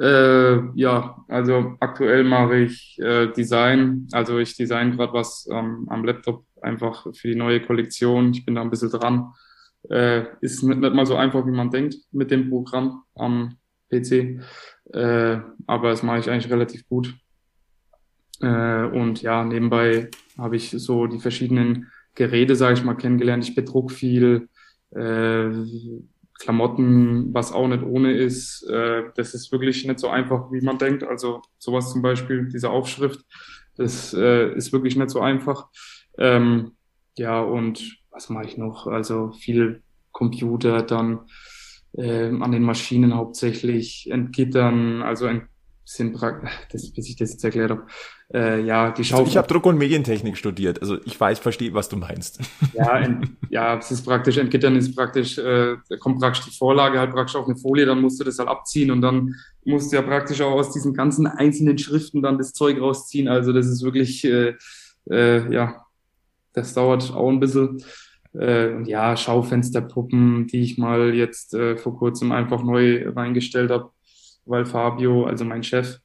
[0.00, 4.08] Äh, ja, also aktuell mache ich äh, Design.
[4.12, 8.32] Also ich design gerade was ähm, am Laptop einfach für die neue Kollektion.
[8.32, 9.34] Ich bin da ein bisschen dran.
[9.90, 13.56] Äh, ist nicht, nicht mal so einfach, wie man denkt mit dem Programm am
[13.90, 14.40] PC.
[14.94, 17.14] Äh, aber das mache ich eigentlich relativ gut.
[18.40, 23.44] Äh, und ja, nebenbei habe ich so die verschiedenen Geräte, sage ich mal, kennengelernt.
[23.44, 24.48] Ich bedruck viel.
[26.40, 28.62] Klamotten, was auch nicht ohne ist.
[28.68, 31.04] Äh, das ist wirklich nicht so einfach, wie man denkt.
[31.04, 33.20] Also sowas zum Beispiel, diese Aufschrift,
[33.76, 35.68] das äh, ist wirklich nicht so einfach.
[36.18, 36.72] Ähm,
[37.16, 38.86] ja, und was mache ich noch?
[38.86, 39.82] Also viel
[40.12, 41.20] Computer, dann
[41.92, 45.44] äh, an den Maschinen hauptsächlich, entgittern, also ent
[45.90, 46.16] sind
[46.72, 47.86] das, bis ich das jetzt erklärt habe.
[48.32, 49.18] Äh, ja, die Schau.
[49.18, 52.40] Also ich habe Druck- und Medientechnik studiert, also ich weiß, verstehe, was du meinst.
[52.72, 56.98] Ja, ent, ja, es ist praktisch, entgittern ist praktisch, äh, da kommt praktisch die Vorlage
[56.98, 59.34] halt praktisch auf eine Folie, dann musst du das halt abziehen und dann
[59.64, 63.28] musst du ja praktisch auch aus diesen ganzen einzelnen Schriften dann das Zeug rausziehen.
[63.28, 64.54] Also das ist wirklich, äh,
[65.10, 65.84] äh, ja,
[66.52, 67.82] das dauert auch ein bisschen.
[68.32, 73.90] Äh, und ja, Schaufensterpuppen, die ich mal jetzt äh, vor kurzem einfach neu reingestellt habe,
[74.44, 75.98] weil Fabio, also mein Chef,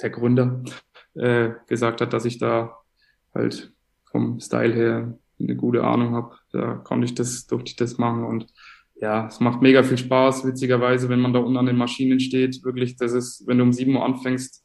[0.00, 0.62] der Gründer,
[1.14, 2.76] äh, gesagt hat, dass ich da
[3.34, 3.72] halt
[4.10, 6.36] vom Style her eine gute Ahnung habe.
[6.52, 8.46] Da konnte ich das, durfte ich das machen und
[8.96, 12.62] ja, es macht mega viel Spaß, witzigerweise, wenn man da unten an den Maschinen steht.
[12.64, 14.64] Wirklich, das ist, wenn du um sieben Uhr anfängst,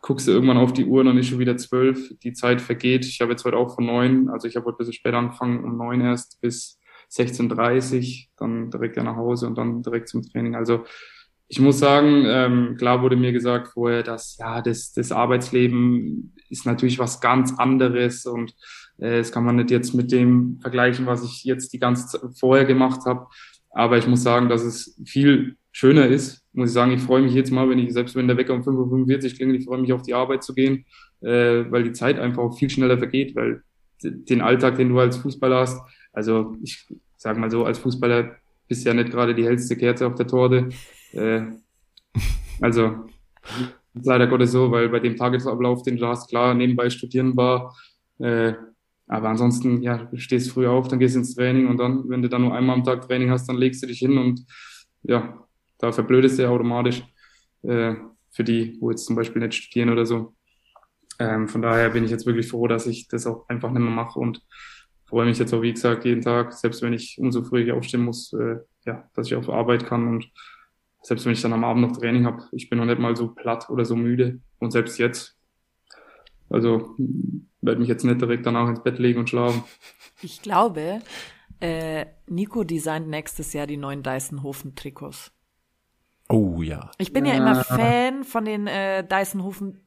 [0.00, 3.04] guckst du irgendwann auf die Uhr, dann ist schon wieder zwölf, die Zeit vergeht.
[3.04, 5.62] Ich habe jetzt heute auch von neun, also ich habe heute ein bisschen später angefangen,
[5.64, 6.78] um neun erst bis
[7.10, 10.56] 16.30 dann direkt nach Hause und dann direkt zum Training.
[10.56, 10.84] Also
[11.48, 16.66] ich muss sagen, ähm, klar wurde mir gesagt vorher, dass ja, das, das Arbeitsleben ist
[16.66, 18.54] natürlich was ganz anderes und
[18.98, 22.20] äh, das kann man nicht jetzt mit dem vergleichen, was ich jetzt die ganze Zeit
[22.38, 23.26] vorher gemacht habe.
[23.70, 26.42] Aber ich muss sagen, dass es viel schöner ist.
[26.52, 28.62] Muss ich sagen, ich freue mich jetzt mal, wenn ich, selbst wenn der Wecker um
[28.62, 30.86] 5.45 Uhr klingelt, ich freue mich auf die Arbeit zu gehen,
[31.20, 33.62] äh, weil die Zeit einfach viel schneller vergeht, weil
[34.02, 35.80] den Alltag, den du als Fußballer hast,
[36.12, 36.86] also ich
[37.16, 38.36] sag mal so, als Fußballer
[38.68, 40.68] bist ja nicht gerade die hellste Kerze auf der Torte.
[41.14, 41.42] Äh,
[42.60, 43.06] also
[43.94, 47.76] leider Gottes so, weil bei dem Tagesablauf, den du hast, klar, nebenbei studieren war.
[48.18, 48.54] Äh,
[49.06, 52.28] aber ansonsten, ja, du stehst früh auf, dann gehst ins Training und dann, wenn du
[52.28, 54.44] dann nur einmal am Tag Training hast, dann legst du dich hin und
[55.02, 55.46] ja,
[55.78, 57.02] da verblödest du ja automatisch
[57.62, 57.94] äh,
[58.30, 60.34] für die, wo jetzt zum Beispiel nicht studieren oder so.
[61.18, 63.90] Ähm, von daher bin ich jetzt wirklich froh, dass ich das auch einfach nicht mehr
[63.90, 64.40] mache und
[65.06, 68.32] freue mich jetzt auch, wie gesagt, jeden Tag, selbst wenn ich umso früher aufstehen muss,
[68.32, 68.56] äh,
[68.86, 70.26] ja, dass ich auf Arbeit kann und
[71.04, 73.28] selbst wenn ich dann am Abend noch Training habe, ich bin noch nicht mal so
[73.28, 75.36] platt oder so müde und selbst jetzt,
[76.48, 76.96] also
[77.60, 79.64] werde mich jetzt nicht direkt danach ins Bett legen und schlafen.
[80.22, 81.00] Ich glaube,
[81.60, 85.32] äh, Nico designt nächstes Jahr die neuen Dyson-Hofen-Trikots.
[86.30, 86.90] Oh ja.
[86.96, 89.82] Ich bin ja, ja immer Fan von den äh, Dyson-Hofen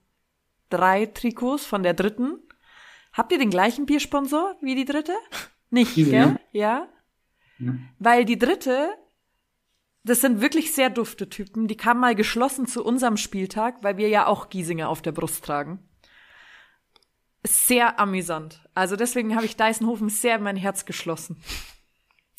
[0.69, 2.37] 3 Trikots von der dritten.
[3.13, 5.13] Habt ihr den gleichen Biersponsor wie die dritte?
[5.71, 6.11] Nicht, gell?
[6.11, 6.37] Ja.
[6.51, 6.87] ja.
[7.57, 7.73] ja.
[7.97, 8.89] Weil die dritte,
[10.07, 11.67] das sind wirklich sehr dufte Typen.
[11.67, 15.43] Die kamen mal geschlossen zu unserem Spieltag, weil wir ja auch Giesinger auf der Brust
[15.43, 15.79] tragen.
[17.45, 18.61] Sehr amüsant.
[18.73, 21.37] Also deswegen habe ich Deisenhofen sehr in mein Herz geschlossen.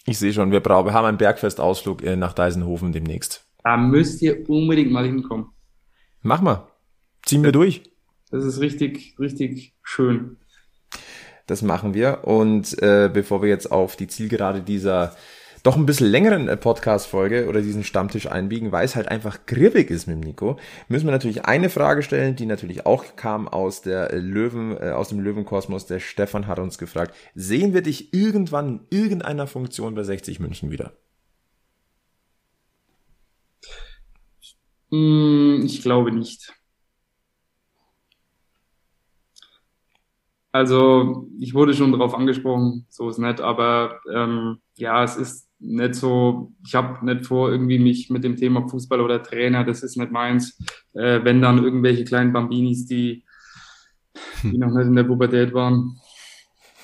[0.07, 3.47] Ich sehe schon, wir, brauchen, wir haben einen Bergfestausflug äh, nach Deisenhofen demnächst.
[3.63, 5.51] Da müsst ihr unbedingt mal hinkommen.
[6.23, 6.69] Mach mal.
[7.25, 7.83] Ziehen wir durch.
[8.31, 10.39] Das ist richtig, richtig schön.
[11.47, 12.25] Das machen wir.
[12.25, 15.17] Und äh, bevor wir jetzt auf die Zielgerade dieser
[15.69, 19.91] doch ein bisschen längeren äh, Podcast-Folge oder diesen Stammtisch einbiegen, weil es halt einfach griffig
[19.91, 20.59] ist mit dem Nico,
[20.89, 25.11] müssen wir natürlich eine Frage stellen, die natürlich auch kam aus der Löwen, äh, aus
[25.11, 25.85] dem Löwenkosmos.
[25.85, 30.71] Der Stefan hat uns gefragt, sehen wir dich irgendwann in irgendeiner Funktion bei 60 München
[30.71, 30.93] wieder?
[34.91, 36.55] Hm, ich glaube nicht.
[40.51, 45.95] Also ich wurde schon darauf angesprochen, so ist nett, aber ähm, ja, es ist nicht
[45.95, 49.97] so, ich habe nicht vor, irgendwie mich mit dem Thema Fußball oder Trainer, das ist
[49.97, 50.59] nicht meins.
[50.95, 53.25] Äh, wenn dann irgendwelche kleinen Bambinis, die,
[54.43, 55.99] die noch nicht in der Pubertät waren,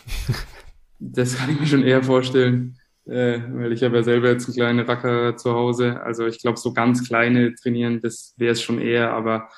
[0.99, 4.57] das kann ich mir schon eher vorstellen, äh, weil ich habe ja selber jetzt einen
[4.57, 6.01] kleinen Racker zu Hause.
[6.03, 9.49] Also ich glaube, so ganz kleine trainieren, das wäre es schon eher, aber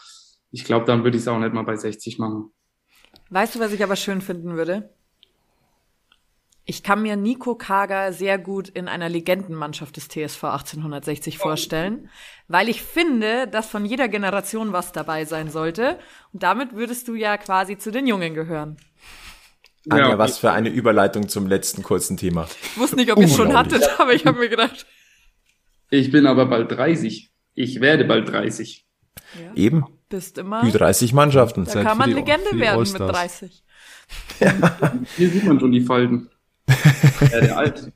[0.51, 2.51] ich glaube, dann würde ich es auch nicht mal bei 60 machen.
[3.31, 4.91] Weißt du, was ich aber schön finden würde?
[6.69, 12.11] Ich kann mir Nico Kager sehr gut in einer Legendenmannschaft des TSV 1860 vorstellen,
[12.49, 15.97] weil ich finde, dass von jeder Generation was dabei sein sollte.
[16.33, 18.79] Und damit würdest du ja quasi zu den Jungen gehören.
[19.89, 20.19] Anja, ja.
[20.19, 22.49] was für eine Überleitung zum letzten kurzen Thema.
[22.65, 24.87] Ich wusste nicht, ob ihr es schon hattet, aber ich habe mir gedacht.
[25.89, 27.31] Ich bin aber bald 30.
[27.55, 28.85] Ich werde bald 30.
[29.41, 29.55] Ja.
[29.55, 29.85] Eben.
[30.09, 30.65] Bist immer.
[30.65, 31.65] Die 30 Mannschaften.
[31.65, 33.63] Da kann man die, Legende werden mit 30.
[34.39, 34.53] Ja.
[35.17, 36.31] Hier sieht man schon die Falten.
[37.33, 37.93] ja, der Alt.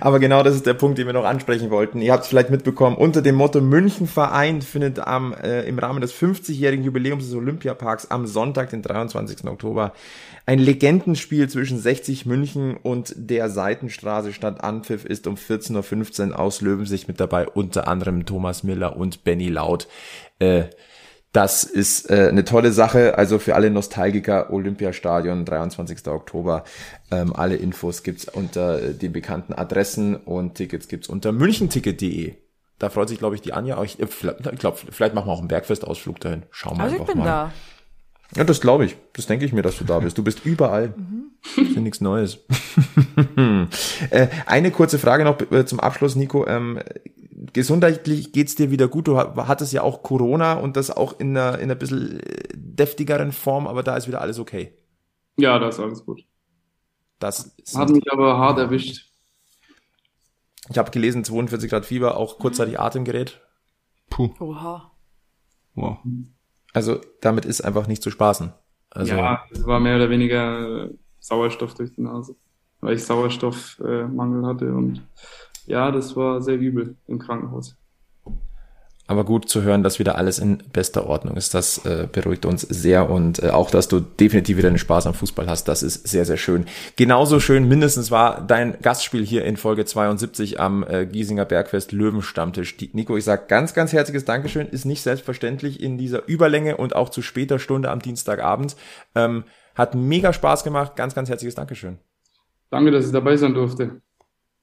[0.00, 2.00] Aber genau das ist der Punkt, den wir noch ansprechen wollten.
[2.00, 6.00] Ihr habt es vielleicht mitbekommen, unter dem Motto München Verein findet am, äh, im Rahmen
[6.00, 9.46] des 50-jährigen Jubiläums des Olympiaparks am Sonntag, den 23.
[9.46, 9.92] Oktober,
[10.46, 14.62] ein Legendenspiel zwischen 60 München und der Seitenstraße statt.
[14.64, 19.48] Anpfiff ist um 14.15 Uhr aus Löwensicht mit dabei, unter anderem Thomas Miller und Benny
[19.48, 19.86] Laut.
[20.40, 20.64] Äh,
[21.32, 23.16] das ist äh, eine tolle Sache.
[23.16, 26.06] Also für alle Nostalgiker Olympiastadion, 23.
[26.08, 26.64] Oktober.
[27.10, 32.34] Ähm, alle Infos gibt's unter äh, den bekannten Adressen und Tickets gibt's unter münchenticket.de.
[32.78, 33.82] Da freut sich, glaube ich, die Anja.
[33.82, 36.42] Ich, ich glaube, vielleicht machen wir auch einen Bergfestausflug dahin.
[36.50, 37.24] Schauen wir also einfach ich bin mal.
[37.24, 37.52] Da.
[38.34, 38.96] Ja, das glaube ich.
[39.12, 40.18] Das denke ich mir, dass du da bist.
[40.18, 40.88] Du bist überall.
[40.88, 41.30] Mhm.
[41.56, 42.38] Das ist ja nichts Neues.
[44.10, 46.46] äh, eine kurze Frage noch äh, zum Abschluss, Nico.
[46.46, 46.78] Ähm,
[47.52, 49.08] gesundheitlich geht's dir wieder gut.
[49.08, 53.32] Du hattest ja auch Corona und das auch in einer, in einer bisschen äh, deftigeren
[53.32, 54.76] Form, aber da ist wieder alles okay.
[55.36, 56.24] Ja, da ist alles gut.
[57.18, 59.08] Das hat mich aber hart erwischt.
[60.68, 63.40] Ich habe gelesen, 42 Grad Fieber, auch kurzzeitig Atemgerät.
[64.10, 64.30] Puh.
[64.40, 64.92] Oha.
[65.74, 65.98] Wow.
[66.72, 68.52] Also damit ist einfach nicht zu spaßen.
[68.90, 72.36] Also, ja, es war mehr oder weniger Sauerstoff durch die Nase,
[72.80, 75.02] weil ich Sauerstoffmangel hatte und
[75.66, 77.76] ja, das war sehr übel im Krankenhaus.
[79.08, 81.54] Aber gut zu hören, dass wieder alles in bester Ordnung ist.
[81.54, 85.14] Das äh, beruhigt uns sehr und äh, auch, dass du definitiv wieder den Spaß am
[85.14, 85.64] Fußball hast.
[85.66, 86.66] Das ist sehr, sehr schön.
[86.96, 92.76] Genauso schön mindestens war dein Gastspiel hier in Folge 72 am äh, Giesinger Bergfest Löwenstammtisch.
[92.76, 94.68] Die, Nico, ich sag ganz, ganz herzliches Dankeschön.
[94.68, 98.76] Ist nicht selbstverständlich in dieser Überlänge und auch zu später Stunde am Dienstagabend.
[99.16, 99.44] Ähm,
[99.74, 100.94] hat mega Spaß gemacht.
[100.94, 101.98] Ganz, ganz herzliches Dankeschön.
[102.70, 104.00] Danke, dass ich dabei sein durfte.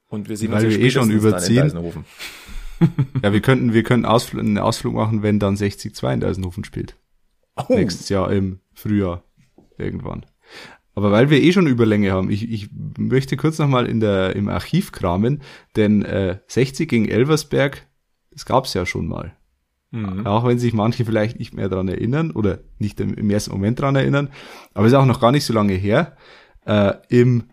[0.09, 1.71] Und wir sehen Weil uns wir eh schon überziehen.
[3.21, 6.95] Ja, wir könnten, wir könnten Ausfl einen Ausflug machen, wenn dann 60-2 in Deisenhofen spielt.
[7.57, 9.25] Oh, Nächstes Jahr im Frühjahr
[9.77, 10.25] irgendwann.
[10.95, 14.47] Aber weil wir eh schon Überlänge haben, ich, ich möchte kurz nochmal in der, im
[14.47, 15.41] Archiv kramen,
[15.75, 17.85] denn äh, 60 gegen Elversberg,
[18.31, 19.35] das gab's ja schon mal.
[19.91, 20.25] Mhm.
[20.25, 23.79] Auch wenn sich manche vielleicht nicht mehr dran erinnern oder nicht im, im ersten Moment
[23.79, 24.29] dran erinnern.
[24.73, 26.15] Aber ist auch noch gar nicht so lange her.
[26.65, 27.45] Äh, Im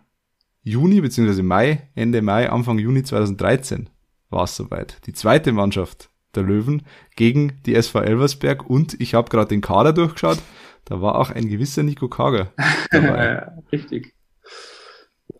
[0.67, 3.89] Juni beziehungsweise Mai, Ende Mai, Anfang Juni 2013
[4.29, 5.05] war es soweit.
[5.05, 6.83] Die zweite Mannschaft der Löwen
[7.15, 10.39] gegen die SV Elversberg und ich habe gerade den Kader durchgeschaut.
[10.85, 12.51] Da war auch ein gewisser Nico Kager
[12.91, 13.47] dabei.
[13.71, 14.13] Richtig.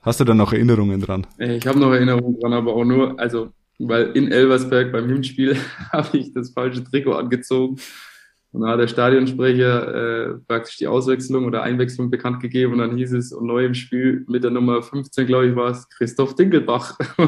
[0.02, 1.28] Hast du da noch Erinnerungen dran?
[1.38, 3.50] Ich habe noch Erinnerungen dran, aber auch nur, also,
[3.80, 5.58] weil in Elversberg beim Hinspiel
[5.92, 7.78] habe ich das falsche Trikot angezogen.
[8.52, 12.96] Und da hat der Stadionsprecher äh, praktisch die Auswechslung oder Einwechslung bekannt gegeben und dann
[12.96, 16.36] hieß es, und neu im Spiel mit der Nummer 15, glaube ich, war es Christoph
[16.36, 16.98] Dinkelbach.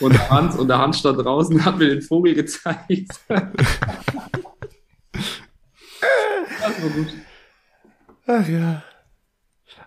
[0.00, 3.12] Und der Hans, und der Hans stand draußen und hat mir den Vogel gezeigt.
[3.28, 3.48] das
[6.82, 7.06] war gut.
[8.26, 8.82] Ach ja.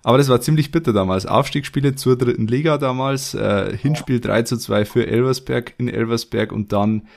[0.03, 1.25] Aber das war ziemlich bitter damals.
[1.25, 6.71] Aufstiegsspiele zur dritten Liga damals, äh, Hinspiel 3 zu 2 für Elversberg in Elversberg und
[6.71, 7.07] dann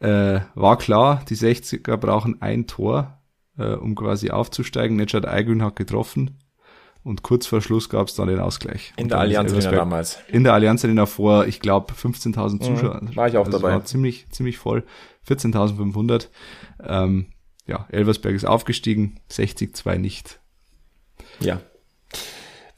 [0.00, 3.18] äh, war klar, die 60er brauchen ein Tor,
[3.58, 4.96] äh, um quasi aufzusteigen.
[4.96, 6.38] Netschad Aygün hat getroffen
[7.06, 8.92] und kurz vor Schluss gab es dann den Ausgleich.
[8.96, 10.18] In der Allianz Arena damals.
[10.28, 13.00] In der Allianz Arena vor, ich glaube, 15.000 Zuschauer.
[13.02, 13.74] Mhm, war ich auch Also dabei.
[13.74, 14.84] War ziemlich, ziemlich voll.
[15.28, 16.28] 14.500.
[16.82, 17.26] Ähm,
[17.66, 20.40] ja, Elversberg ist aufgestiegen, 60 2 nicht.
[21.40, 21.60] Ja.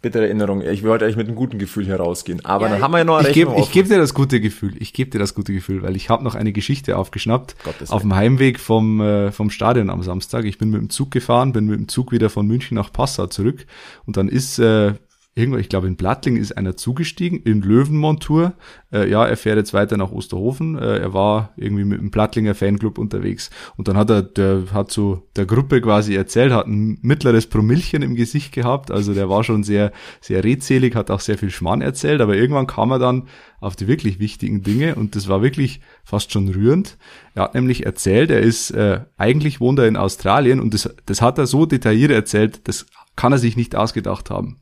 [0.01, 0.63] Bittere Erinnerung.
[0.63, 2.45] Ich wollte eigentlich mit einem guten Gefühl herausgehen.
[2.45, 4.75] Aber dann haben wir ja noch eine Ich gebe geb dir das gute Gefühl.
[4.79, 8.03] Ich gebe dir das gute Gefühl, weil ich habe noch eine Geschichte aufgeschnappt Gottes auf
[8.03, 10.45] dem Heimweg vom, äh, vom Stadion am Samstag.
[10.45, 13.27] Ich bin mit dem Zug gefahren, bin mit dem Zug wieder von München nach Passau
[13.27, 13.67] zurück
[14.07, 14.95] und dann ist äh,
[15.39, 18.55] irgendwo, ich glaube in Blattling ist einer zugestiegen, in Löwenmontur.
[18.93, 20.77] Äh, ja, er fährt jetzt weiter nach Osterhofen.
[20.77, 23.51] Äh, er war irgendwie mit dem Plattlinger Fanclub unterwegs.
[23.77, 28.03] Und dann hat er, der hat so der Gruppe quasi erzählt, hat ein mittleres Promillchen
[28.03, 28.91] im Gesicht gehabt.
[28.91, 32.21] Also der war schon sehr, sehr redselig, hat auch sehr viel Schmarrn erzählt.
[32.21, 33.29] Aber irgendwann kam er dann
[33.61, 36.97] auf die wirklich wichtigen Dinge und das war wirklich fast schon rührend.
[37.35, 41.23] Er hat nämlich erzählt, er ist, äh, eigentlich wohnt er in Australien und das, das
[41.23, 42.87] hat er so detailliert erzählt, das
[43.17, 44.61] kann er sich nicht ausgedacht haben.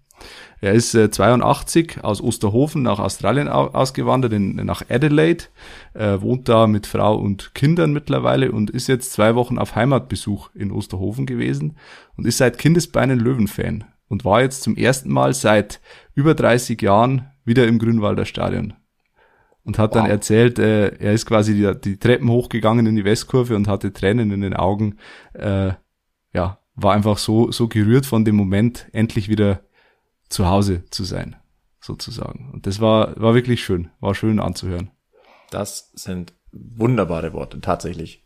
[0.60, 5.44] Er ist äh, 82 aus Osterhofen nach Australien au ausgewandert, in, nach Adelaide,
[5.94, 10.50] äh, wohnt da mit Frau und Kindern mittlerweile und ist jetzt zwei Wochen auf Heimatbesuch
[10.54, 11.76] in Osterhofen gewesen
[12.16, 15.80] und ist seit Kindesbeinen Löwenfan und war jetzt zum ersten Mal seit
[16.14, 18.74] über 30 Jahren wieder im Grünwalder Stadion.
[19.62, 23.56] Und hat dann erzählt, äh, er ist quasi die, die Treppen hochgegangen in die Westkurve
[23.56, 24.98] und hatte Tränen in den Augen.
[25.32, 25.72] Äh,
[26.32, 29.65] ja, war einfach so, so gerührt von dem Moment, endlich wieder
[30.28, 31.36] zu Hause zu sein,
[31.80, 32.50] sozusagen.
[32.52, 34.90] Und das war, war wirklich schön, war schön anzuhören.
[35.50, 38.24] Das sind wunderbare Worte, tatsächlich.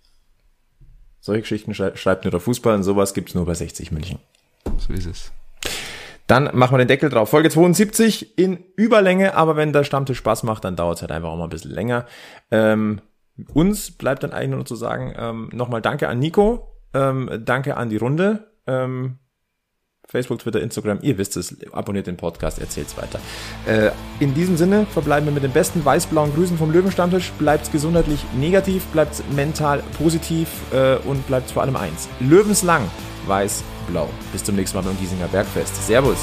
[1.20, 4.18] Solche Geschichten schrei schreibt nur der Fußball und sowas gibt's nur bei 60 München.
[4.78, 5.32] So ist es.
[6.26, 7.28] Dann machen wir den Deckel drauf.
[7.28, 11.30] Folge 72 in Überlänge, aber wenn der Stammtisch Spaß macht, dann dauert es halt einfach
[11.30, 12.06] auch mal ein bisschen länger.
[12.50, 13.00] Ähm,
[13.52, 17.76] uns bleibt dann eigentlich nur noch zu sagen, ähm, nochmal danke an Nico, ähm, danke
[17.76, 18.52] an die Runde.
[18.66, 19.18] Ähm,
[20.10, 23.20] Facebook, Twitter, Instagram, ihr wisst es, abonniert den Podcast, erzählt's weiter.
[23.66, 27.32] Äh, in diesem Sinne verbleiben wir mit den besten weiß-blauen Grüßen vom Löwenstammtisch.
[27.38, 32.08] Bleibt's gesundheitlich negativ, bleibt's mental positiv äh, und bleibt's vor allem eins.
[32.18, 32.90] Löwenslang,
[33.26, 34.08] weiß-blau.
[34.32, 35.86] Bis zum nächsten Mal beim Giesinger Bergfest.
[35.86, 36.18] Servus.